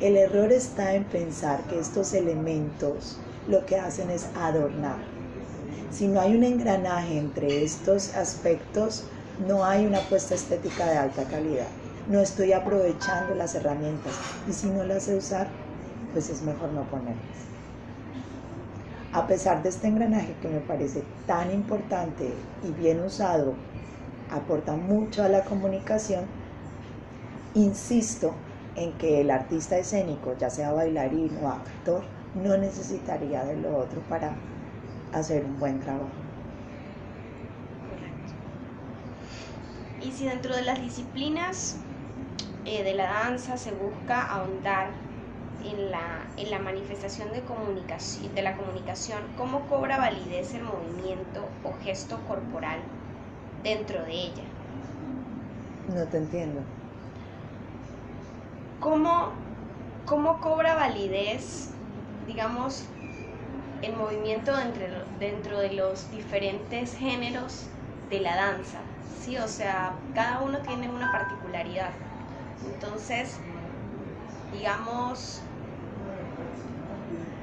El 0.00 0.16
error 0.16 0.50
está 0.50 0.94
en 0.94 1.04
pensar 1.04 1.60
que 1.64 1.78
estos 1.78 2.14
elementos 2.14 3.18
lo 3.46 3.66
que 3.66 3.76
hacen 3.76 4.08
es 4.08 4.30
adornar. 4.34 4.96
Si 5.90 6.08
no 6.08 6.22
hay 6.22 6.34
un 6.34 6.42
engranaje 6.42 7.18
entre 7.18 7.62
estos 7.62 8.14
aspectos, 8.14 9.04
no 9.46 9.62
hay 9.62 9.84
una 9.84 10.00
puesta 10.00 10.34
estética 10.34 10.86
de 10.86 10.96
alta 10.96 11.24
calidad. 11.24 11.66
No 12.08 12.20
estoy 12.20 12.54
aprovechando 12.54 13.34
las 13.34 13.54
herramientas 13.54 14.14
y 14.48 14.54
si 14.54 14.68
no 14.68 14.84
las 14.84 15.02
sé 15.02 15.16
usar, 15.16 15.48
pues 16.14 16.30
es 16.30 16.40
mejor 16.40 16.72
no 16.72 16.84
ponerlas. 16.84 17.20
A 19.12 19.26
pesar 19.26 19.62
de 19.62 19.68
este 19.68 19.88
engranaje 19.88 20.34
que 20.40 20.48
me 20.48 20.60
parece 20.60 21.02
tan 21.26 21.52
importante 21.52 22.32
y 22.66 22.72
bien 22.72 23.02
usado, 23.02 23.52
aporta 24.30 24.76
mucho 24.76 25.22
a 25.22 25.28
la 25.28 25.44
comunicación, 25.44 26.24
insisto 27.54 28.32
en 28.76 28.92
que 28.94 29.20
el 29.20 29.30
artista 29.30 29.78
escénico, 29.78 30.36
ya 30.38 30.50
sea 30.50 30.72
bailarín 30.72 31.36
o 31.42 31.48
actor, 31.48 32.02
no 32.34 32.56
necesitaría 32.56 33.44
de 33.44 33.56
lo 33.56 33.76
otro 33.76 34.00
para 34.02 34.34
hacer 35.12 35.44
un 35.44 35.58
buen 35.58 35.80
trabajo. 35.80 36.06
Y 40.02 40.12
si 40.12 40.26
dentro 40.26 40.56
de 40.56 40.62
las 40.62 40.80
disciplinas 40.80 41.76
eh, 42.64 42.82
de 42.82 42.94
la 42.94 43.04
danza 43.04 43.56
se 43.58 43.72
busca 43.72 44.22
ahondar 44.22 44.90
en 45.64 45.90
la, 45.90 46.26
en 46.36 46.50
la 46.50 46.58
manifestación 46.58 47.32
de, 47.32 47.42
comunicación, 47.42 48.34
de 48.34 48.42
la 48.42 48.56
comunicación, 48.56 49.20
¿cómo 49.36 49.66
cobra 49.68 49.98
validez 49.98 50.54
el 50.54 50.62
movimiento 50.62 51.44
o 51.64 51.72
gesto 51.84 52.18
corporal 52.26 52.80
dentro 53.62 54.02
de 54.04 54.12
ella? 54.12 54.44
No 55.94 56.06
te 56.06 56.16
entiendo. 56.16 56.62
¿Cómo, 58.80 59.36
cómo 60.04 60.40
cobra 60.40 60.74
validez, 60.74 61.76
digamos, 62.26 62.84
el 63.82 63.94
movimiento 63.94 64.56
dentro, 64.56 64.86
dentro 65.18 65.58
de 65.60 65.72
los 65.74 66.10
diferentes 66.10 66.96
géneros 66.96 67.68
de 68.10 68.20
la 68.20 68.36
danza? 68.36 68.80
Sí, 69.20 69.36
o 69.38 69.48
sea, 69.48 69.96
cada 70.14 70.40
uno 70.42 70.62
tiene 70.62 70.88
una 70.90 71.12
particularidad. 71.12 71.92
Entonces, 72.64 73.40
digamos, 74.50 75.42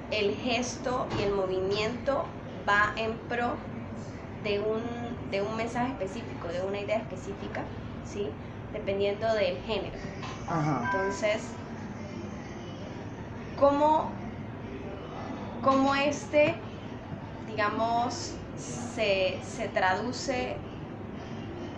el 0.09 0.35
gesto 0.35 1.09
y 1.13 1.21
el 1.23 1.31
movimiento 1.31 2.25
va 2.67 2.93
en 2.97 3.17
pro 3.27 3.57
de 4.43 4.59
un, 4.59 4.83
de 5.31 5.41
un 5.41 5.55
mensaje 5.57 5.91
específico, 5.93 6.47
de 6.49 6.61
una 6.63 6.79
idea 6.81 6.97
específica, 6.97 7.65
¿sí? 8.03 8.29
dependiendo 8.73 9.33
del 9.33 9.57
género. 9.59 9.99
Entonces, 10.75 11.59
¿cómo, 13.55 14.15
cómo 15.61 15.95
este, 15.95 16.63
digamos, 17.45 18.37
se, 18.55 19.41
se 19.43 19.69
traduce 19.69 20.61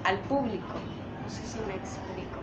al 0.04 0.28
público? 0.28 0.90
No 1.22 1.30
sé 1.30 1.46
si 1.46 1.62
me 1.62 1.76
explico. 1.76 2.42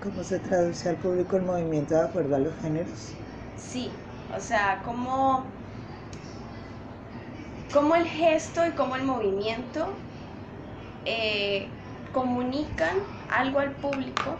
¿Cómo 0.00 0.24
se 0.24 0.40
traduce 0.40 0.88
al 0.88 0.98
público 0.98 1.36
el 1.36 1.44
movimiento 1.44 1.94
de 1.94 2.00
acuerdo 2.00 2.34
a 2.34 2.40
los 2.40 2.56
géneros? 2.56 3.22
Sí, 3.54 4.06
o 4.28 4.40
sea, 4.40 4.82
cómo, 4.82 5.52
cómo 7.70 7.94
el 7.96 8.06
gesto 8.06 8.66
y 8.66 8.74
cómo 8.74 8.96
el 8.96 9.04
movimiento 9.04 10.02
eh, 11.04 11.77
comunican 12.12 12.96
algo 13.30 13.60
al 13.60 13.72
público 13.72 14.36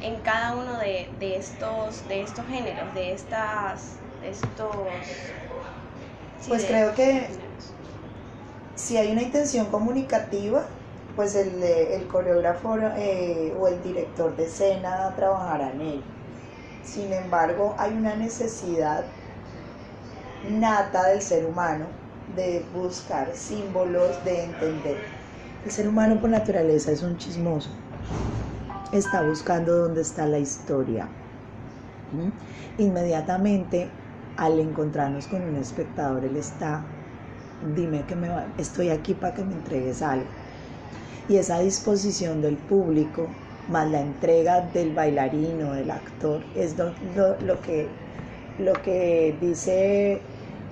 en 0.00 0.16
cada 0.20 0.54
uno 0.56 0.78
de, 0.78 1.08
estos, 1.20 2.06
de 2.08 2.22
estos 2.22 2.44
géneros, 2.46 2.92
de 2.94 3.12
estas, 3.12 3.96
estos... 4.24 4.76
pues 6.48 6.64
creo 6.64 6.94
que 6.94 7.28
si 8.74 8.96
hay 8.96 9.12
una 9.12 9.22
intención 9.22 9.66
comunicativa, 9.66 10.64
pues 11.14 11.36
el, 11.36 11.62
el 11.62 12.06
coreógrafo 12.08 12.78
eh, 12.96 13.54
o 13.58 13.68
el 13.68 13.82
director 13.82 14.34
de 14.34 14.46
escena 14.46 15.14
trabajará 15.14 15.70
en 15.70 15.80
ello. 15.80 16.02
Sin 16.82 17.12
embargo, 17.12 17.76
hay 17.78 17.92
una 17.92 18.16
necesidad 18.16 19.04
nata 20.48 21.08
del 21.08 21.22
ser 21.22 21.46
humano 21.46 21.86
de 22.34 22.64
buscar 22.74 23.36
símbolos, 23.36 24.24
de 24.24 24.44
entender 24.44 25.21
el 25.64 25.70
ser 25.70 25.88
humano 25.88 26.20
por 26.20 26.30
naturaleza 26.30 26.90
es 26.90 27.02
un 27.02 27.16
chismoso. 27.16 27.70
Está 28.92 29.22
buscando 29.22 29.76
dónde 29.76 30.02
está 30.02 30.26
la 30.26 30.38
historia. 30.38 31.08
Inmediatamente, 32.78 33.88
al 34.36 34.58
encontrarnos 34.58 35.26
con 35.28 35.42
un 35.42 35.56
espectador, 35.56 36.24
él 36.24 36.36
está, 36.36 36.82
dime 37.76 38.02
que 38.06 38.16
me 38.16 38.28
va, 38.28 38.46
estoy 38.58 38.90
aquí 38.90 39.14
para 39.14 39.34
que 39.34 39.44
me 39.44 39.54
entregues 39.54 40.02
algo. 40.02 40.26
Y 41.28 41.36
esa 41.36 41.60
disposición 41.60 42.42
del 42.42 42.56
público, 42.56 43.28
más 43.70 43.90
la 43.90 44.00
entrega 44.00 44.62
del 44.74 44.92
bailarín 44.92 45.62
o 45.62 45.72
del 45.72 45.90
actor, 45.90 46.42
es 46.56 46.76
lo 46.76 47.60
que, 47.62 47.86
lo 48.58 48.72
que 48.82 49.36
dice 49.40 50.20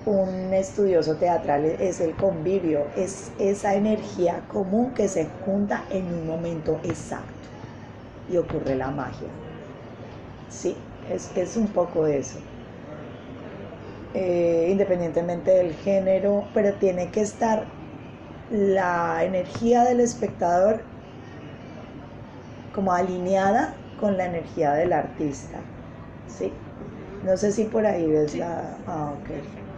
un 0.06 0.52
estudioso 0.54 1.16
teatral 1.16 1.64
es 1.64 2.00
el 2.00 2.14
convivio, 2.14 2.86
es 2.96 3.30
esa 3.38 3.74
energía 3.74 4.42
común 4.48 4.92
que 4.94 5.08
se 5.08 5.26
junta 5.44 5.84
en 5.90 6.06
un 6.06 6.26
momento 6.26 6.80
exacto 6.84 7.32
y 8.30 8.36
ocurre 8.36 8.76
la 8.76 8.90
magia. 8.90 9.28
Sí, 10.48 10.76
es, 11.10 11.56
un 11.56 11.68
poco 11.68 12.06
eso. 12.06 12.38
Eh, 14.14 14.68
independientemente 14.70 15.50
del 15.50 15.74
género, 15.74 16.44
pero 16.54 16.74
tiene 16.74 17.10
que 17.10 17.20
estar 17.20 17.64
la 18.50 19.22
energía 19.22 19.84
del 19.84 20.00
espectador 20.00 20.82
como 22.74 22.92
alineada 22.92 23.74
con 24.00 24.16
la 24.16 24.26
energía 24.26 24.72
del 24.72 24.92
artista. 24.92 25.58
¿sí? 26.26 26.52
No 27.24 27.36
sé 27.36 27.52
si 27.52 27.64
por 27.64 27.86
ahí 27.86 28.10
ves 28.10 28.36
la... 28.36 28.76
Ah, 28.86 29.12
ok. 29.12 29.69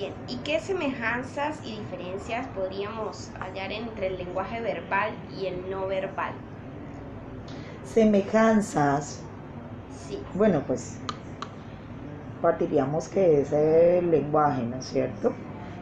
Bien, 0.00 0.14
¿y 0.28 0.36
qué 0.36 0.58
semejanzas 0.60 1.58
y 1.62 1.78
diferencias 1.78 2.46
podríamos 2.56 3.30
hallar 3.38 3.70
entre 3.70 4.06
el 4.06 4.16
lenguaje 4.16 4.58
verbal 4.62 5.12
y 5.38 5.44
el 5.44 5.68
no 5.68 5.88
verbal? 5.88 6.32
Semejanzas. 7.84 9.20
Sí. 10.08 10.18
Bueno, 10.32 10.62
pues 10.66 10.96
partiríamos 12.40 13.08
que 13.08 13.42
es 13.42 13.52
el 13.52 14.10
lenguaje, 14.10 14.62
¿no 14.62 14.78
es 14.78 14.86
cierto? 14.86 15.34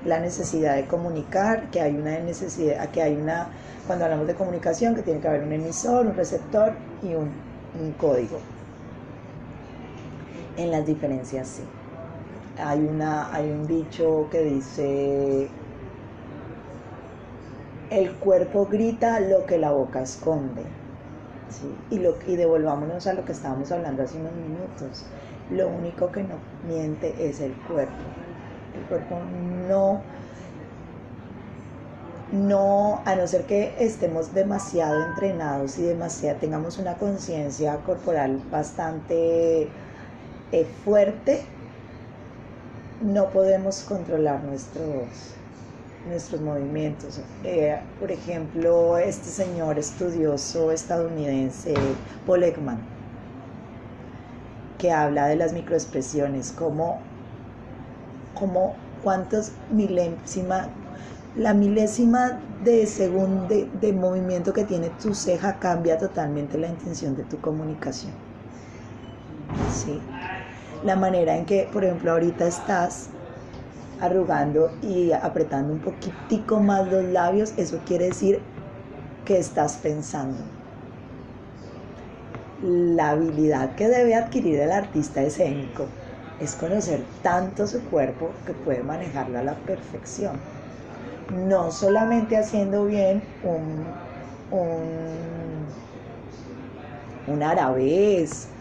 La 0.04 0.18
necesidad 0.18 0.74
de 0.74 0.88
comunicar, 0.88 1.70
que 1.70 1.80
hay 1.80 1.94
una 1.94 2.18
necesidad, 2.18 2.90
que 2.90 3.00
hay 3.00 3.14
una, 3.14 3.50
cuando 3.86 4.06
hablamos 4.06 4.26
de 4.26 4.34
comunicación, 4.34 4.96
que 4.96 5.02
tiene 5.02 5.20
que 5.20 5.28
haber 5.28 5.44
un 5.44 5.52
emisor, 5.52 6.06
un 6.06 6.16
receptor 6.16 6.72
y 7.04 7.14
un, 7.14 7.30
un 7.80 7.92
código. 7.92 8.40
En 10.56 10.72
las 10.72 10.84
diferencias 10.84 11.46
sí. 11.46 11.62
Hay, 12.58 12.80
una, 12.80 13.32
hay 13.32 13.50
un 13.50 13.66
dicho 13.66 14.28
que 14.30 14.42
dice, 14.42 15.48
el 17.90 18.12
cuerpo 18.16 18.66
grita 18.66 19.20
lo 19.20 19.46
que 19.46 19.58
la 19.58 19.72
boca 19.72 20.02
esconde. 20.02 20.62
Y, 21.90 21.98
lo, 21.98 22.16
y 22.26 22.36
devolvámonos 22.36 23.06
a 23.06 23.14
lo 23.14 23.24
que 23.24 23.32
estábamos 23.32 23.72
hablando 23.72 24.02
hace 24.02 24.18
unos 24.18 24.34
minutos. 24.34 25.06
Lo 25.50 25.68
único 25.68 26.12
que 26.12 26.22
no 26.22 26.34
miente 26.66 27.14
es 27.26 27.40
el 27.40 27.54
cuerpo. 27.54 27.94
El 28.74 28.82
cuerpo 28.82 29.18
no, 29.68 30.02
no, 32.30 33.00
a 33.06 33.14
no 33.14 33.26
ser 33.26 33.46
que 33.46 33.74
estemos 33.78 34.34
demasiado 34.34 35.02
entrenados 35.02 35.78
y 35.78 35.82
demasiado, 35.82 36.38
tengamos 36.38 36.78
una 36.78 36.94
conciencia 36.98 37.76
corporal 37.78 38.42
bastante 38.50 39.72
eh, 40.52 40.64
fuerte, 40.84 41.46
no 43.02 43.30
podemos 43.30 43.82
controlar 43.82 44.42
nuestros, 44.44 45.06
nuestros 46.08 46.40
movimientos. 46.40 47.20
Eh, 47.44 47.78
por 48.00 48.10
ejemplo, 48.10 48.98
este 48.98 49.28
señor 49.28 49.78
estudioso 49.78 50.72
estadounidense, 50.72 51.74
Paul 52.26 52.44
que 54.78 54.92
habla 54.92 55.26
de 55.26 55.36
las 55.36 55.52
microexpresiones, 55.52 56.52
como, 56.52 57.00
como 58.34 58.74
cuántos 59.02 59.52
milésima, 59.70 60.68
la 61.36 61.52
milésima 61.52 62.38
de 62.64 62.86
segundo 62.86 63.46
de, 63.48 63.68
de 63.80 63.92
movimiento 63.92 64.52
que 64.52 64.64
tiene 64.64 64.90
tu 65.02 65.14
ceja 65.14 65.58
cambia 65.58 65.98
totalmente 65.98 66.58
la 66.58 66.68
intención 66.68 67.16
de 67.16 67.24
tu 67.24 67.40
comunicación. 67.40 68.12
Sí. 69.72 70.00
La 70.80 70.96
manera 70.96 71.36
en 71.36 71.46
que, 71.46 71.68
por 71.72 71.84
ejemplo, 71.84 72.12
ahorita 72.12 72.46
estás 72.46 73.18
arrugando 73.98 74.78
y 74.80 75.12
apretando 75.12 75.72
un 75.74 75.80
poquitico 75.82 76.60
más 76.62 76.88
los 76.88 77.04
labios, 77.04 77.54
eso 77.58 77.84
quiere 77.84 78.06
decir 78.06 78.52
que 79.24 79.38
estás 79.38 79.78
pensando. 79.78 80.54
La 82.60 83.10
habilidad 83.10 83.74
que 83.76 83.88
debe 83.88 84.14
adquirir 84.14 84.60
el 84.60 84.72
artista 84.72 85.22
escénico 85.22 85.96
es 86.38 86.56
conocer 86.56 87.12
tanto 87.20 87.66
su 87.66 87.84
cuerpo 87.84 88.42
que 88.44 88.54
puede 88.54 88.82
manejarlo 88.82 89.38
a 89.38 89.42
la 89.44 89.64
perfección. 89.64 90.48
No 91.28 91.70
solamente 91.72 92.36
haciendo 92.36 92.84
bien 92.86 93.36
un, 93.40 94.00
un, 94.48 95.74
un 97.26 97.42
arabés, 97.42 98.56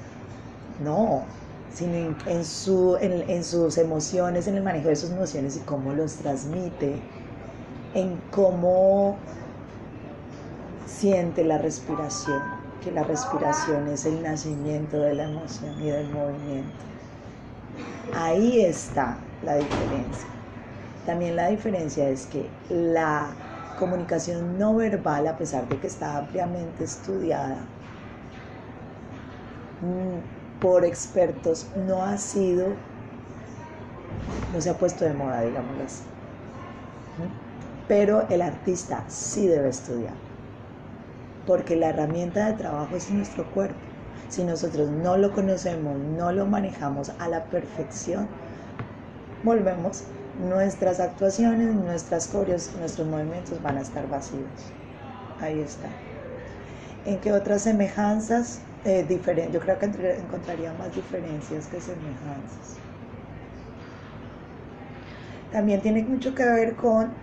no, 0.78 1.47
sino 1.74 2.16
en, 2.26 2.46
su, 2.46 2.98
en, 3.00 3.30
en, 3.30 3.44
sus 3.44 3.78
emociones, 3.78 4.48
en 4.48 4.56
el 4.56 4.64
manejo 4.64 4.90
de 4.90 4.96
sus 4.96 5.12
emociones 5.12 5.58
y 5.58 5.60
cómo 5.60 5.94
los 5.94 6.16
transmite, 6.16 7.00
en 7.94 8.20
cómo 8.32 9.18
siente 10.86 11.44
la 11.44 11.58
respiración, 11.58 12.42
que 12.84 12.92
la 12.92 13.04
respiración 13.04 13.88
es 13.90 14.06
el 14.06 14.24
nacimiento 14.24 14.98
de 14.98 15.16
la 15.16 15.24
emoción 15.24 15.80
y 15.82 15.90
del 15.90 16.10
movimiento. 16.10 16.76
Ahí 18.16 18.62
está 18.62 19.18
la 19.44 19.56
diferencia. 19.56 20.28
También 21.06 21.36
la 21.36 21.50
diferencia 21.50 22.10
es 22.10 22.26
que 22.26 22.50
la 22.70 23.30
comunicación 23.78 24.58
no 24.58 24.76
verbal, 24.76 25.28
a 25.28 25.38
pesar 25.38 25.68
de 25.70 25.78
que 25.78 25.88
está 25.88 26.18
ampliamente 26.18 26.84
estudiada, 26.84 27.60
por 30.60 30.86
expertos 30.86 31.68
no 31.76 32.04
ha 32.04 32.18
sido, 32.18 32.68
no 34.54 34.62
se 34.62 34.70
ha 34.70 34.78
puesto 34.78 35.06
de 35.06 35.14
moda, 35.14 35.42
digámoslo 35.42 35.84
así. 35.84 36.04
Pero 37.88 38.28
el 38.30 38.42
artista 38.42 39.04
sí 39.08 39.48
debe 39.48 39.70
estudiar, 39.70 40.14
porque 41.46 41.76
la 41.76 41.90
herramienta 41.90 42.48
de 42.48 42.54
trabajo 42.54 42.96
es 42.96 43.10
nuestro 43.12 43.50
cuerpo. 43.52 43.76
Si 44.30 44.44
nosotros 44.44 44.90
no 44.90 45.16
lo 45.18 45.32
conocemos, 45.32 45.98
no 45.98 46.32
lo 46.34 46.46
manejamos 46.46 47.12
a 47.20 47.30
la 47.30 47.46
perfección, 47.46 48.28
volvemos, 49.44 50.04
nuestras 50.38 51.00
actuaciones, 51.00 51.74
nuestras 51.74 52.28
coreos, 52.28 52.72
nuestros 52.78 53.08
movimientos 53.08 53.62
van 53.62 53.78
a 53.78 53.82
estar 53.82 54.08
vacíos. 54.10 54.74
Ahí 55.40 55.60
está. 55.60 55.88
¿En 57.06 57.20
qué 57.22 57.32
otras 57.32 57.64
semejanzas? 57.64 58.67
Eh, 58.88 59.06
yo 59.52 59.60
creo 59.60 59.78
que 59.80 59.86
encontraría 59.86 60.74
más 60.74 60.94
diferencias 60.96 61.68
que 61.68 61.80
semejanzas. 61.82 62.84
También 65.50 65.82
tiene 65.82 66.04
mucho 66.06 66.34
que 66.34 66.46
ver 66.46 66.76
con 66.76 67.18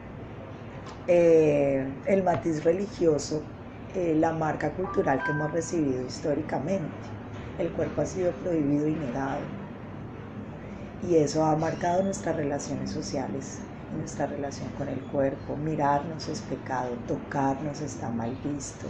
eh, 1.06 2.00
el 2.06 2.22
matiz 2.24 2.64
religioso, 2.64 3.54
eh, 3.88 4.14
la 4.16 4.32
marca 4.32 4.74
cultural 4.74 5.22
que 5.22 5.32
hemos 5.32 5.52
recibido 5.52 6.04
históricamente. 6.04 7.08
El 7.56 7.72
cuerpo 7.72 8.00
ha 8.02 8.06
sido 8.06 8.36
prohibido 8.38 8.86
y 8.88 8.96
negado. 8.96 9.58
Y 11.00 11.16
eso 11.18 11.44
ha 11.44 11.54
marcado 11.56 12.02
nuestras 12.02 12.34
relaciones 12.36 12.90
sociales, 12.90 13.73
nuestra 13.94 14.26
relación 14.26 14.68
con 14.76 14.88
el 14.88 15.00
cuerpo. 15.00 15.56
Mirarnos 15.56 16.28
es 16.28 16.40
pecado, 16.40 16.90
tocarnos 17.08 17.80
está 17.80 18.10
mal 18.10 18.36
visto. 18.44 18.86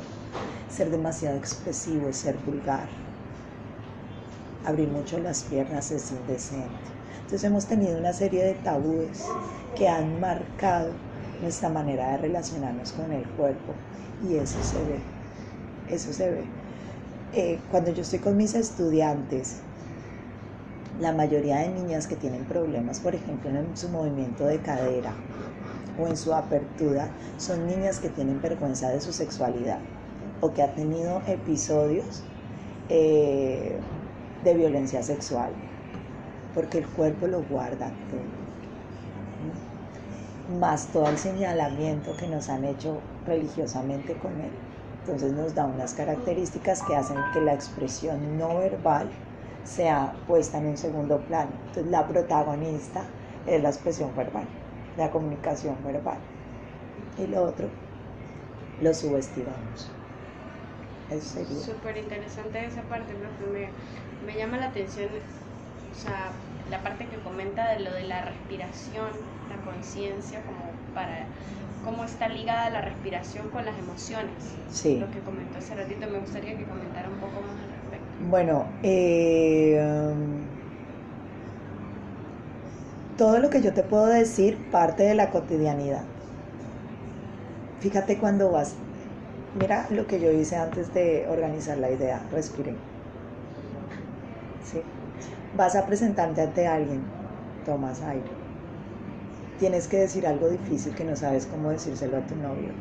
Ser 0.69 0.91
demasiado 0.91 1.37
expresivo 1.37 2.09
es 2.09 2.17
ser 2.17 2.37
vulgar. 2.39 2.89
Abrir 4.65 4.89
mucho 4.89 5.19
las 5.19 5.43
piernas 5.45 5.91
es 5.91 6.11
indecente. 6.11 6.69
Entonces 7.17 7.45
hemos 7.45 7.67
tenido 7.67 7.99
una 7.99 8.13
serie 8.13 8.45
de 8.45 8.55
tabúes 8.55 9.25
que 9.77 9.89
han 9.89 10.21
marcado 10.21 10.93
nuestra 11.41 11.69
manera 11.69 12.13
de 12.13 12.19
relacionarnos 12.19 12.93
con 12.93 13.13
el 13.13 13.27
cuerpo 13.31 13.75
y 14.29 14.37
eso 14.37 14.63
se 14.63 14.79
ve, 14.85 15.01
eso 15.89 16.13
se 16.13 16.31
ve. 16.31 16.45
Eh, 17.33 17.59
cuando 17.71 17.93
yo 17.93 18.03
estoy 18.03 18.21
con 18.21 18.37
mis 18.37 18.55
estudiantes, 18.55 19.61
la 21.01 21.13
mayoría 21.13 21.59
de 21.59 21.69
niñas 21.69 22.07
que 22.07 22.17
tienen 22.17 22.45
problemas, 22.45 23.01
por 23.01 23.15
ejemplo, 23.15 23.51
en 23.51 23.77
su 23.77 23.89
movimiento 23.89 24.47
de 24.47 24.61
cadera 24.61 25.13
o 25.99 26.07
en 26.07 26.17
su 26.17 26.33
apertura, 26.33 27.09
son 27.37 27.67
niñas 27.67 27.99
que 27.99 28.09
tienen 28.09 28.41
vergüenza 28.41 28.91
de 28.91 29.01
su 29.01 29.13
sexualidad 29.13 29.79
o 30.41 30.53
que 30.53 30.63
han 30.63 30.75
tenido 30.75 31.23
episodios 31.27 32.23
eh, 32.89 33.79
de 34.45 34.55
violencia 34.55 35.03
sexual, 35.03 35.51
porque 36.55 36.79
el 36.79 36.87
cuerpo 36.87 37.27
lo 37.27 37.43
guarda 37.43 37.91
todo. 38.11 38.45
Más 40.59 40.89
todo 40.89 41.09
el 41.09 41.19
señalamiento 41.19 42.17
que 42.17 42.29
nos 42.29 42.49
han 42.51 42.65
hecho 42.65 43.01
religiosamente 43.27 44.15
con 44.15 44.33
él. 44.41 44.51
Entonces 45.01 45.33
nos 45.33 45.55
da 45.55 45.67
unas 45.67 45.95
características 45.95 46.83
que 46.83 46.97
hacen 46.97 47.17
que 47.33 47.41
la 47.41 47.55
expresión 47.55 48.39
no 48.39 48.59
verbal 48.59 49.09
sea 49.65 50.15
puesta 50.27 50.59
en 50.59 50.67
un 50.67 50.77
segundo 50.77 51.19
plano. 51.21 51.51
Entonces 51.67 51.87
la 51.87 52.07
protagonista 52.07 53.05
es 53.47 53.63
la 53.63 53.71
expresión 53.71 54.15
verbal, 54.17 54.45
la 54.97 55.11
comunicación 55.11 55.77
verbal. 55.85 56.19
Y 57.19 57.27
lo 57.27 57.43
otro 57.45 57.69
lo 58.81 58.93
subestimamos. 58.93 59.91
Eso 61.11 61.29
sería. 61.35 61.59
Súper 61.59 61.97
interesante 61.97 62.65
esa 62.65 62.83
parte, 62.83 63.15
profe. 63.15 63.53
Me, 63.53 64.33
me 64.33 64.39
llama 64.39 64.57
la 64.57 64.67
atención, 64.67 65.09
o 65.93 65.95
sea, 65.95 66.31
la 66.71 66.83
parte 66.83 67.07
que 67.07 67.19
comenta 67.19 67.71
de 67.73 67.81
lo 67.81 67.93
de 67.93 68.05
la 68.05 68.25
respiración, 68.25 69.09
la 69.49 69.71
conciencia, 69.71 70.41
como 70.43 70.65
para 70.95 71.27
cómo 71.85 72.05
está 72.05 72.29
ligada 72.29 72.71
la 72.71 72.81
respiración 72.81 73.51
con 73.51 73.65
las 73.65 73.79
emociones. 73.79 74.57
Sí. 74.71 74.97
Lo 74.99 75.11
que 75.11 75.21
comentó 75.21 75.59
hace 75.59 75.75
ratito, 75.75 76.07
me 76.11 76.19
gustaría 76.19 76.57
que 76.57 76.65
comentara 76.65 77.09
un 77.09 77.21
poco 77.21 77.43
más. 77.43 77.64
Bueno, 78.31 78.65
eh, 78.83 79.79
todo 83.17 83.39
lo 83.39 83.51
que 83.51 83.61
yo 83.61 83.73
te 83.73 83.83
puedo 83.83 84.07
decir 84.07 84.57
parte 84.71 85.03
de 85.05 85.15
la 85.15 85.31
cotidianidad. 85.31 86.03
fíjate 87.81 88.19
cuando 88.19 88.51
vas, 88.51 88.75
mira 89.61 89.87
lo 89.91 90.07
que 90.07 90.21
yo 90.21 90.31
hice 90.33 90.57
antes 90.57 90.93
de 90.95 91.27
organizar 91.29 91.79
la 91.79 91.91
idea, 91.91 92.27
respiré. 92.33 92.73
¿Sí? 94.63 94.81
Vas 95.57 95.77
a 95.77 95.87
presentarte 95.87 96.41
ante 96.43 96.67
alguien, 96.67 97.01
tomas 97.65 98.03
aire. 98.03 98.31
Tienes 99.59 99.89
que 99.89 99.97
decir 99.99 100.27
algo 100.27 100.49
difícil 100.49 100.95
que 100.95 101.05
no 101.05 101.17
sabes 101.17 101.47
cómo 101.47 101.71
decírselo 101.71 102.17
a 102.19 102.27
tu 102.27 102.37
novio. 102.37 102.73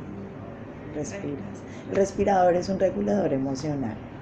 Respiras. 0.95 1.63
El 1.89 1.95
respirador 1.95 2.55
es 2.55 2.69
un 2.69 2.79
regulador 2.79 3.33
emocional. 3.33 4.12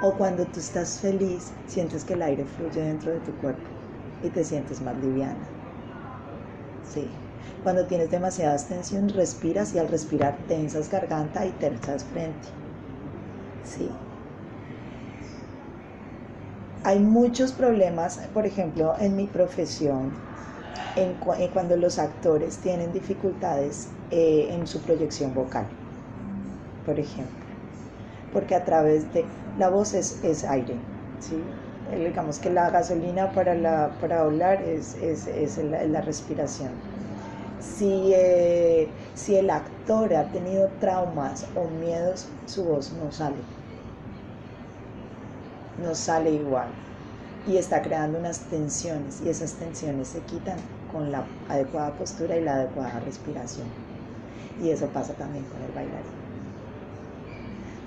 O 0.00 0.16
cuando 0.16 0.46
tú 0.46 0.60
estás 0.60 1.00
feliz, 1.00 1.52
sientes 1.66 2.04
que 2.04 2.14
el 2.14 2.22
aire 2.22 2.44
fluye 2.44 2.80
dentro 2.80 3.12
de 3.12 3.20
tu 3.20 3.32
cuerpo 3.32 3.68
y 4.22 4.30
te 4.30 4.44
sientes 4.44 4.80
más 4.80 4.96
liviana. 4.98 5.46
Sí. 6.82 7.08
Cuando 7.62 7.86
tienes 7.86 8.10
demasiada 8.10 8.56
tensión, 8.56 9.08
respiras 9.08 9.74
y 9.74 9.78
al 9.78 9.88
respirar 9.88 10.36
tensas 10.46 10.88
garganta 10.90 11.44
y 11.46 11.50
tensas 11.52 12.04
frente. 12.04 12.48
Sí. 13.64 13.90
Hay 16.84 17.00
muchos 17.00 17.52
problemas, 17.52 18.18
por 18.32 18.46
ejemplo, 18.46 18.94
en 18.98 19.16
mi 19.16 19.26
profesión, 19.26 20.12
en, 20.96 21.14
cuando 21.52 21.76
los 21.76 21.98
actores 21.98 22.58
tienen 22.58 22.92
dificultades 22.92 23.88
eh, 24.10 24.48
en 24.52 24.66
su 24.66 24.80
proyección 24.80 25.34
vocal, 25.34 25.66
por 26.86 26.98
ejemplo. 26.98 27.34
Porque 28.32 28.54
a 28.54 28.64
través 28.64 29.12
de 29.12 29.24
la 29.58 29.68
voz 29.68 29.94
es, 29.94 30.22
es 30.22 30.44
aire, 30.44 30.76
digamos 31.96 32.38
que 32.38 32.50
la 32.50 32.70
gasolina 32.70 33.32
para, 33.32 33.54
la, 33.54 33.90
para 34.00 34.20
hablar 34.20 34.62
es, 34.62 34.94
es, 34.96 35.26
es 35.26 35.58
la, 35.58 35.84
la, 35.84 36.00
respiración. 36.00 36.70
Si, 37.60 38.12
eh, 38.14 38.88
si 39.14 39.36
el 39.36 39.50
actor 39.50 40.14
ha 40.14 40.30
tenido 40.30 40.68
traumas 40.80 41.46
o 41.56 41.64
miedos, 41.80 42.28
su 42.46 42.64
voz 42.64 42.92
no 42.92 43.10
sale. 43.10 43.36
No 45.82 45.94
sale 45.94 46.30
igual. 46.30 46.68
Y 47.46 47.56
está 47.56 47.82
creando 47.82 48.18
unas 48.18 48.40
tensiones 48.40 49.22
y 49.24 49.28
esas 49.28 49.54
tensiones 49.54 50.08
se 50.08 50.20
quitan 50.20 50.58
con 50.92 51.10
la 51.10 51.24
adecuada 51.48 51.92
postura 51.92 52.36
y 52.36 52.44
la 52.44 52.54
adecuada 52.54 53.00
respiración. 53.00 53.66
Y 54.62 54.70
eso 54.70 54.86
pasa 54.88 55.14
también 55.14 55.44
con 55.44 55.62
el 55.62 55.72
bailarín. 55.72 56.27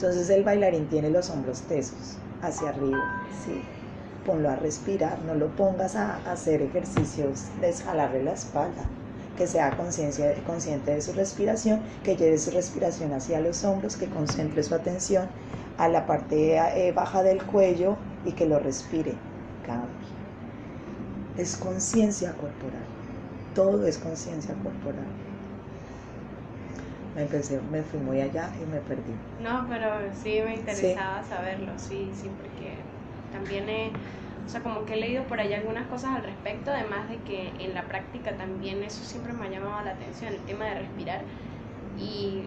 Entonces 0.02 0.32
el 0.32 0.44
bailarín 0.44 0.88
tiene 0.88 1.12
los 1.12 1.30
hombros 1.30 1.62
tesos 1.62 2.18
hacia 2.42 2.70
arriba, 2.70 3.22
sí, 3.46 3.62
ponlo 4.26 4.50
a 4.50 4.56
respirar, 4.56 5.20
no 5.28 5.36
lo 5.36 5.56
pongas 5.56 5.96
a 5.96 6.16
hacer 6.32 6.64
ejercicios 6.64 7.44
de 7.62 7.70
escalarle 7.70 8.24
la 8.24 8.34
espalda, 8.34 8.84
que 9.38 9.46
sea 9.46 9.78
consciente 9.78 10.92
de 10.92 11.02
su 11.04 11.14
respiración, 11.14 11.82
que 12.04 12.16
lleve 12.16 12.40
su 12.40 12.50
respiración 12.50 13.14
hacia 13.14 13.42
los 13.42 13.64
hombros, 13.64 13.96
que 13.96 14.10
concentre 14.10 14.64
su 14.64 14.74
atención 14.74 15.28
a 15.78 15.88
la 15.88 16.08
parte 16.08 16.58
eh, 16.58 16.92
baja 16.94 17.22
del 17.22 17.44
cuello 17.44 17.96
y 18.26 18.32
que 18.32 18.48
lo 18.48 18.58
respire. 18.58 19.14
Cambie. 19.68 19.86
Es 21.38 21.58
conciencia 21.58 22.32
corporal. 22.32 22.88
Todo 23.54 23.86
es 23.86 24.00
conciencia 24.00 24.56
corporal. 24.64 25.06
Me 27.16 27.24
empecé, 27.24 27.60
me 27.62 27.82
fui 27.84 28.00
muy 28.00 28.22
allá 28.22 28.50
y 28.62 28.66
me 28.66 28.80
perdí. 28.80 29.14
No, 29.44 29.66
pero 29.70 30.14
sí 30.14 30.40
me 30.46 30.56
interesaba 30.56 31.24
saberlo, 31.24 31.78
sí, 31.78 32.12
sí, 32.16 32.30
porque 32.38 32.72
también 33.32 33.68
he, 33.70 33.88
o 34.46 34.50
sea, 34.50 34.62
como 34.62 34.86
que 34.86 34.94
he 34.94 34.98
leído 34.98 35.24
por 35.24 35.40
ahí 35.40 35.54
algunas 35.54 35.88
cosas 35.88 36.16
al 36.16 36.24
respecto, 36.24 36.72
además 36.72 37.10
de 37.10 37.18
que 37.18 37.50
en 37.60 37.74
la 37.74 37.84
práctica 37.84 38.32
también 38.38 38.84
eso 38.84 39.04
siempre 39.04 39.34
me 39.34 39.46
ha 39.46 39.50
llamado 39.50 39.84
la 39.84 39.92
atención, 39.92 40.34
el 40.34 40.40
tema 40.46 40.66
de 40.66 40.76
respirar. 40.76 41.22
Y, 41.98 42.44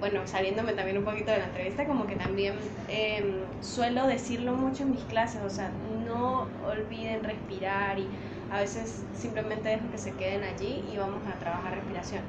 bueno, 0.00 0.26
saliéndome 0.26 0.74
también 0.74 0.98
un 0.98 1.04
poquito 1.04 1.30
de 1.32 1.38
la 1.38 1.46
entrevista, 1.46 1.86
como 1.86 2.06
que 2.06 2.16
también 2.16 2.54
em, 2.88 3.44
suelo 3.60 4.06
decirlo 4.06 4.52
mucho 4.54 4.82
en 4.82 4.90
mis 4.92 5.04
clases, 5.04 5.42
o 5.42 5.50
sea, 5.50 5.70
no 6.04 6.42
olviden 6.62 7.24
respirar 7.24 7.98
y 7.98 8.06
a 8.50 8.60
veces 8.60 9.04
simplemente 9.12 9.68
dejo 9.70 9.90
que 9.90 9.98
se 9.98 10.12
queden 10.16 10.44
allí 10.44 10.84
y 10.92 10.96
vamos 10.98 11.26
a 11.26 11.38
trabajar 11.38 11.74
respiración. 11.74 12.22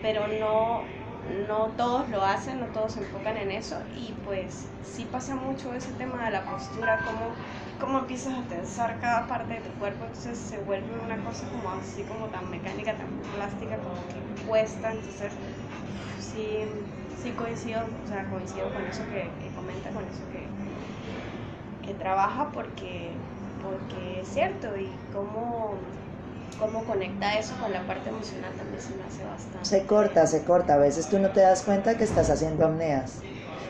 Pero 0.00 0.28
no, 0.28 0.88
no 1.24 1.72
todos 1.76 2.08
lo 2.08 2.22
hacen, 2.24 2.60
no 2.60 2.68
todos 2.68 2.94
se 2.94 3.00
enfocan 3.00 3.36
en 3.36 3.50
eso. 3.50 3.82
Y 3.94 4.14
pues 4.24 4.72
sí 4.82 5.04
pasa 5.06 5.34
mucho 5.36 5.74
ese 5.74 5.92
tema 5.92 6.24
de 6.24 6.30
la 6.32 6.46
postura, 6.48 7.02
como 7.02 7.36
cómo 7.78 8.00
empiezas 8.00 8.34
a 8.44 8.48
tensar 8.48 8.98
cada 9.00 9.26
parte 9.28 9.54
de 9.54 9.60
tu 9.60 9.76
cuerpo, 9.78 10.04
entonces 10.04 10.38
se 10.38 10.58
vuelve 10.58 10.98
una 10.98 11.22
cosa 11.22 11.48
como 11.48 11.70
así, 11.70 12.04
como 12.04 12.28
tan 12.28 12.50
mecánica, 12.50 12.96
tan 12.96 13.20
plástica, 13.30 13.80
como 13.82 14.08
que 14.08 14.24
cuesta, 14.44 14.90
entonces 14.92 15.32
sí, 16.18 16.60
sí 17.08 17.34
coincido, 17.34 17.82
o 18.02 18.06
sea, 18.06 18.28
coincido 18.28 18.72
con 18.72 18.86
eso 18.86 19.08
que, 19.08 19.52
comenta, 19.54 19.92
con 19.92 20.08
eso 20.08 20.28
que, 20.28 20.52
que 21.82 21.94
trabaja, 21.94 22.52
porque, 22.52 23.20
porque 23.58 24.20
es 24.20 24.28
cierto, 24.28 24.76
y 24.76 25.00
cómo 25.12 25.80
cómo 26.56 26.84
conecta 26.84 27.38
eso 27.38 27.58
con 27.58 27.72
la 27.72 27.86
parte 27.86 28.08
emocional 28.10 28.54
también 28.56 28.80
se 28.80 28.94
me 28.94 29.04
hace 29.04 29.24
bastante. 29.24 29.68
Se 29.68 29.86
corta, 29.86 30.26
se 30.26 30.44
corta. 30.44 30.74
A 30.74 30.78
veces 30.78 31.08
tú 31.08 31.18
no 31.18 31.30
te 31.30 31.40
das 31.40 31.62
cuenta 31.62 31.96
que 31.96 32.04
estás 32.04 32.30
haciendo 32.30 32.64
apneas 32.66 33.20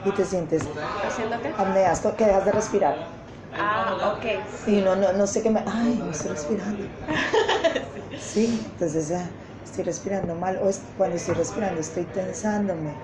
y 0.05 0.13
te 0.13 0.25
sientes. 0.25 0.63
¿Haciendo 1.03 1.41
qué? 1.41 1.49
Apneas, 1.57 2.01
que 2.17 2.25
dejas 2.27 2.45
de 2.45 2.53
respirar. 2.53 2.97
Ah, 3.53 4.15
ok. 4.17 4.25
Sí. 4.65 4.77
Y 4.77 4.81
no, 4.83 4.97
no, 4.97 5.13
no 5.13 5.27
sé 5.27 5.43
qué 5.43 5.51
me. 5.51 5.63
Ay, 5.67 6.01
no 6.05 6.11
estoy 6.11 6.31
respirando. 6.33 6.85
sí, 8.19 8.61
entonces 8.73 9.13
estoy 9.65 9.85
respirando 9.85 10.35
mal. 10.35 10.59
O 10.63 10.71
cuando 10.97 11.17
estoy 11.17 11.35
respirando 11.35 11.81
estoy 11.81 12.05
tensándome. 12.07 12.95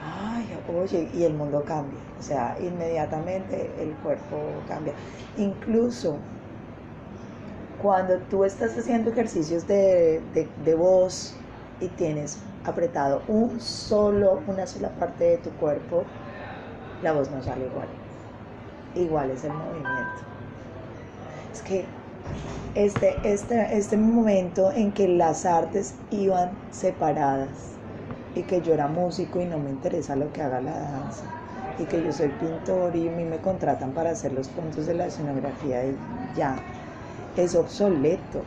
Ay, 0.00 0.56
oye, 0.66 1.08
y 1.12 1.24
el 1.24 1.34
mundo 1.34 1.64
cambia. 1.64 2.02
O 2.18 2.22
sea, 2.22 2.56
inmediatamente 2.60 3.82
el 3.82 3.96
cuerpo 3.98 4.64
cambia. 4.66 4.94
Incluso 5.36 6.20
cuando 7.84 8.16
tú 8.30 8.44
estás 8.44 8.78
haciendo 8.78 9.10
ejercicios 9.10 9.68
de, 9.68 10.22
de, 10.64 10.74
voz 10.74 11.34
y 11.82 11.88
tienes 11.88 12.38
apretado 12.64 13.20
un 13.28 13.60
solo, 13.60 14.40
una 14.46 14.66
sola 14.66 14.88
parte 14.88 15.24
de 15.24 15.36
tu 15.36 15.50
cuerpo, 15.50 16.02
la 17.02 17.12
voz 17.12 17.30
no 17.30 17.42
sale 17.42 17.66
igual. 17.66 17.88
Igual 18.94 19.30
es 19.32 19.44
el 19.44 19.52
movimiento. 19.52 20.22
Es 21.52 21.60
que 21.60 21.84
este, 22.74 23.16
este, 23.22 23.76
este 23.76 23.98
momento 23.98 24.72
en 24.72 24.90
que 24.90 25.06
las 25.06 25.44
artes 25.44 25.94
iban 26.10 26.52
separadas 26.70 27.50
y 28.34 28.44
que 28.44 28.62
yo 28.62 28.72
era 28.72 28.88
músico 28.88 29.42
y 29.42 29.44
no 29.44 29.58
me 29.58 29.68
interesa 29.68 30.16
lo 30.16 30.32
que 30.32 30.40
haga 30.40 30.62
la 30.62 30.72
danza 30.72 31.24
y 31.78 31.84
que 31.84 32.02
yo 32.02 32.12
soy 32.12 32.28
pintor 32.28 32.96
y 32.96 33.08
a 33.08 33.12
mí 33.12 33.26
me 33.26 33.36
contratan 33.40 33.90
para 33.90 34.12
hacer 34.12 34.32
los 34.32 34.48
puntos 34.48 34.86
de 34.86 34.94
la 34.94 35.04
escenografía 35.04 35.84
y 35.84 35.94
ya 36.34 36.56
es 37.36 37.54
obsoleto. 37.54 38.42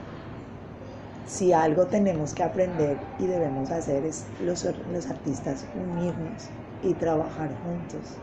Si 1.27 1.51
algo 1.51 1.87
tenemos 1.87 2.33
que 2.33 2.43
aprender 2.43 2.97
y 3.19 3.27
debemos 3.27 3.69
hacer 3.69 4.05
es 4.05 4.25
los, 4.41 4.65
los 4.93 5.07
artistas 5.07 5.65
unirnos 5.75 6.49
y 6.83 6.93
trabajar 6.93 7.49
juntos, 7.63 8.17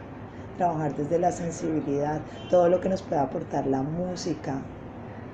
trabajar 0.57 0.96
desde 0.96 1.18
la 1.18 1.33
sensibilidad, 1.33 2.20
todo 2.48 2.68
lo 2.68 2.81
que 2.81 2.88
nos 2.88 3.03
pueda 3.03 3.22
aportar 3.22 3.66
la 3.66 3.83
música 3.83 4.62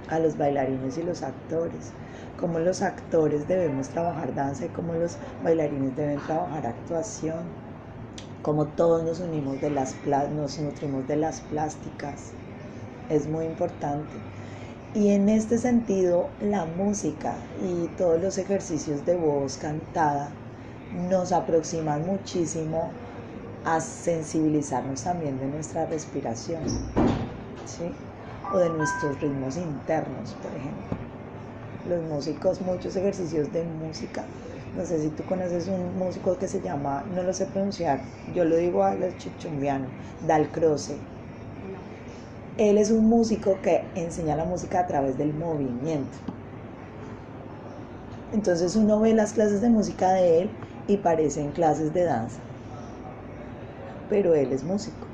a 0.08 0.18
los 0.18 0.36
bailarines 0.36 0.98
y 0.98 1.04
los 1.04 1.22
actores, 1.22 1.92
cómo 2.38 2.58
los 2.58 2.82
actores 2.82 3.46
debemos 3.46 3.88
trabajar 3.88 4.34
danza 4.34 4.66
y 4.66 4.68
cómo 4.70 4.94
los 4.94 5.16
bailarines 5.44 5.94
deben 5.96 6.18
trabajar 6.20 6.66
actuación, 6.66 7.44
cómo 8.42 8.66
todos 8.66 9.04
nos 9.04 9.20
unimos 9.20 9.60
de 9.60 9.70
las 9.70 9.94
nos 10.34 10.58
nutrimos 10.58 11.06
de 11.06 11.16
las 11.16 11.42
plásticas, 11.42 12.32
es 13.08 13.28
muy 13.28 13.44
importante. 13.44 14.08
Y 14.92 15.10
en 15.10 15.28
este 15.28 15.56
sentido, 15.58 16.26
la 16.40 16.64
música 16.64 17.36
y 17.62 17.86
todos 17.96 18.20
los 18.20 18.38
ejercicios 18.38 19.06
de 19.06 19.14
voz 19.14 19.56
cantada 19.56 20.30
nos 21.08 21.30
aproximan 21.30 22.04
muchísimo 22.04 22.90
a 23.64 23.80
sensibilizarnos 23.80 25.04
también 25.04 25.38
de 25.38 25.46
nuestra 25.46 25.86
respiración, 25.86 26.62
o 28.52 28.58
de 28.58 28.68
nuestros 28.70 29.20
ritmos 29.20 29.56
internos, 29.56 30.34
por 30.42 30.50
ejemplo. 30.56 30.96
Los 31.88 32.02
músicos, 32.10 32.60
muchos 32.60 32.96
ejercicios 32.96 33.52
de 33.52 33.62
música. 33.62 34.24
No 34.76 34.84
sé 34.84 35.00
si 35.00 35.08
tú 35.10 35.22
conoces 35.22 35.68
un 35.68 35.96
músico 35.98 36.36
que 36.36 36.48
se 36.48 36.60
llama, 36.60 37.04
no 37.14 37.22
lo 37.22 37.32
sé 37.32 37.46
pronunciar, 37.46 38.00
yo 38.34 38.44
lo 38.44 38.56
digo 38.56 38.82
a 38.82 38.96
los 38.96 39.16
chichumbianos, 39.18 39.90
Dalcroce 40.26 40.96
él 42.60 42.78
es 42.78 42.90
un 42.90 43.08
músico 43.08 43.62
que 43.62 43.90
enseña 43.94 44.36
la 44.36 44.44
música 44.44 44.80
a 44.80 44.86
través 44.86 45.16
del 45.16 45.34
movimiento. 45.34 46.18
Entonces 48.32 48.76
uno 48.76 49.00
ve 49.00 49.14
las 49.14 49.32
clases 49.32 49.60
de 49.60 49.70
música 49.70 50.12
de 50.12 50.42
él 50.42 50.60
y 50.86 50.98
parecen 50.98 51.52
clases 51.52 51.92
de 51.92 52.04
danza. 52.04 52.38
Pero 54.08 54.34
él 54.34 54.52
es 54.52 54.62
músico. 54.64 55.08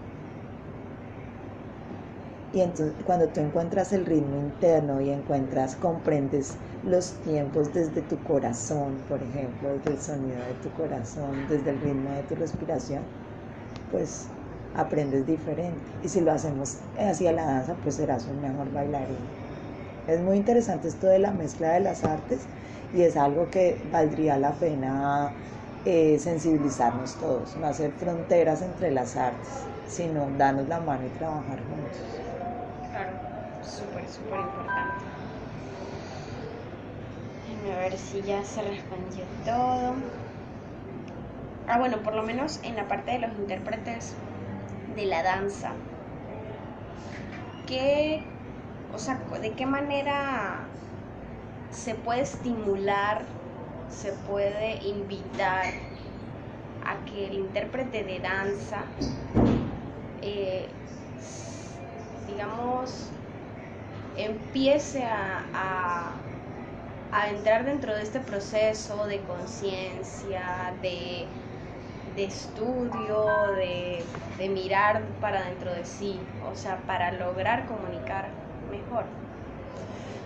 Y 2.50 2.60
entonces 2.60 2.94
cuando 3.04 3.32
tú 3.32 3.40
encuentras 3.40 3.92
el 3.92 4.06
ritmo 4.06 4.36
interno 4.36 5.00
y 5.00 5.10
encuentras, 5.10 5.76
comprendes 5.76 6.60
los 6.82 7.20
tiempos 7.20 7.72
desde 7.72 8.02
tu 8.02 8.22
corazón, 8.22 9.04
por 9.06 9.22
ejemplo, 9.22 9.70
desde 9.70 9.92
el 9.92 10.00
sonido 10.02 10.44
de 10.44 10.54
tu 10.54 10.72
corazón, 10.72 11.46
desde 11.46 11.70
el 11.70 11.80
ritmo 11.80 12.12
de 12.12 12.24
tu 12.24 12.34
respiración, 12.34 13.08
pues 13.88 14.35
aprendes 14.74 15.26
diferente. 15.26 15.98
Y 16.02 16.08
si 16.08 16.20
lo 16.20 16.32
hacemos 16.32 16.78
hacia 16.98 17.32
la 17.32 17.46
danza, 17.46 17.74
pues 17.82 17.96
serás 17.96 18.26
un 18.28 18.40
mejor 18.40 18.70
bailarín. 18.72 19.30
Es 20.06 20.20
muy 20.20 20.36
interesante 20.36 20.88
esto 20.88 21.06
de 21.08 21.18
la 21.18 21.32
mezcla 21.32 21.72
de 21.72 21.80
las 21.80 22.04
artes 22.04 22.48
y 22.90 23.02
es 23.02 23.16
algo 23.16 23.50
que 23.50 23.80
valdría 23.92 24.38
la 24.38 24.58
pena 24.58 25.32
eh, 25.84 26.18
sensibilizarnos 26.18 27.18
todos, 27.18 27.56
no 27.56 27.66
hacer 27.66 27.92
fronteras 27.92 28.62
entre 28.62 28.90
las 28.90 29.16
artes, 29.16 29.68
sino 29.86 30.30
darnos 30.30 30.68
la 30.68 30.80
mano 30.80 31.06
y 31.06 31.10
trabajar 31.10 31.64
juntos. 31.64 32.22
Claro, 32.90 33.12
súper, 33.60 34.08
súper 34.08 34.40
importante. 34.40 35.04
Déjame 37.42 37.76
ver 37.76 37.98
si 37.98 38.22
ya 38.22 38.44
se 38.44 38.62
respondió 38.62 39.24
todo. 39.44 39.94
Ah, 41.66 41.78
bueno, 41.78 42.02
por 42.02 42.14
lo 42.14 42.22
menos 42.22 42.60
en 42.62 42.76
la 42.76 42.88
parte 42.88 43.12
de 43.12 43.18
los 43.18 43.36
intérpretes 43.36 44.16
de 44.96 45.06
la 45.06 45.22
danza. 45.22 45.70
¿Qué, 47.66 48.22
o 48.94 48.98
sea, 48.98 49.20
de 49.40 49.52
qué 49.52 49.66
manera 49.66 50.64
se 51.70 51.94
puede 51.94 52.22
estimular, 52.22 53.22
se 53.90 54.12
puede 54.28 54.82
invitar 54.84 55.66
a 56.84 57.04
que 57.04 57.26
el 57.26 57.34
intérprete 57.34 58.04
de 58.04 58.20
danza, 58.20 58.78
eh, 60.22 60.68
digamos, 62.28 63.10
empiece 64.16 65.04
a, 65.04 65.42
a, 65.54 66.12
a 67.12 67.28
entrar 67.30 67.64
dentro 67.64 67.94
de 67.94 68.02
este 68.02 68.20
proceso 68.20 69.06
de 69.06 69.20
conciencia, 69.20 70.74
de 70.82 71.26
de 72.16 72.24
estudio, 72.24 73.26
de, 73.56 74.02
de 74.38 74.48
mirar 74.48 75.02
para 75.20 75.44
dentro 75.44 75.72
de 75.72 75.84
sí, 75.84 76.18
o 76.50 76.56
sea, 76.56 76.78
para 76.86 77.12
lograr 77.12 77.66
comunicar 77.66 78.28
mejor. 78.70 79.04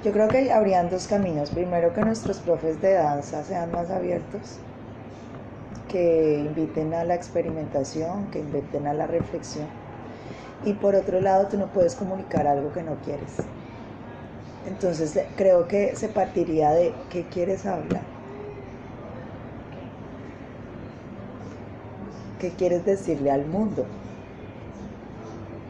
Yo 0.05 0.13
creo 0.13 0.29
que 0.29 0.51
habrían 0.51 0.89
dos 0.89 1.09
caminos. 1.09 1.51
Primero 1.51 1.93
que 1.93 2.01
nuestros 2.01 2.39
profes 2.39 2.81
de 2.81 2.95
danza 2.95 3.45
sean 3.45 3.71
más 3.71 3.91
abiertos, 3.91 4.59
que 5.89 6.39
inviten 6.39 6.95
a 6.95 7.05
la 7.05 7.15
experimentación, 7.15 8.31
que 8.31 8.39
inviten 8.39 8.87
a 8.87 8.95
la 8.95 9.07
reflexión. 9.07 9.67
Y 10.65 10.75
por 10.75 10.95
otro 10.95 11.21
lado, 11.21 11.49
tú 11.49 11.59
no 11.59 11.67
puedes 11.67 11.97
comunicar 11.97 12.47
algo 12.47 12.73
que 12.73 12.83
no 12.83 12.95
quieres. 13.05 13.37
Entonces 14.67 15.19
creo 15.37 15.67
que 15.67 15.97
se 15.97 16.09
partiría 16.09 16.71
de 16.71 16.95
qué 17.11 17.25
quieres 17.25 17.67
hablar. 17.67 18.20
¿Qué 22.41 22.51
quieres 22.57 22.85
decirle 22.85 23.31
al 23.31 23.47
mundo? 23.47 23.85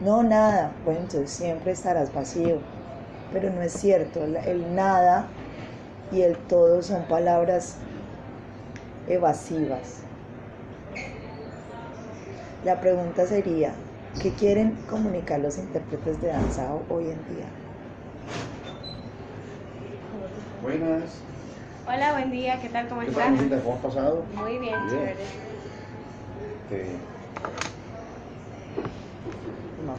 No, 0.01 0.23
nada. 0.23 0.73
Bueno, 0.85 1.01
entonces 1.01 1.31
siempre 1.31 1.73
estarás 1.73 2.13
vacío. 2.15 2.57
Pero 3.33 3.51
no 3.51 3.63
es 3.63 3.73
cierto. 3.73 4.25
El 4.25 4.75
nada 4.75 5.27
y 6.11 6.23
el 6.23 6.37
todo 6.37 6.83
son 6.83 7.05
palabras 7.05 7.77
evasivas. 9.09 9.87
La 12.65 12.81
pregunta 12.81 13.27
sería, 13.27 13.75
¿qué 14.21 14.31
quieren 14.33 14.77
comunicar 14.89 15.41
los 15.41 15.59
intérpretes 15.59 16.21
de 16.21 16.29
danza 16.29 16.73
hoy 16.89 17.11
en 17.11 17.19
día? 17.25 17.47
Buenas. 20.63 21.11
Hola, 21.87 22.13
buen 22.13 22.31
día, 22.31 22.61
¿qué 22.61 22.69
tal? 22.69 22.89
¿Cómo 22.89 23.01
¿Qué 23.01 23.11
tal, 23.13 23.35
Anita? 23.35 23.63
¿Cómo 23.63 23.75
has 23.77 23.83
pasado? 23.83 24.25
Muy 24.35 24.59
bien, 24.59 24.75
Bien. 24.87 25.50
Este, 26.71 27.01
No, 29.79 29.99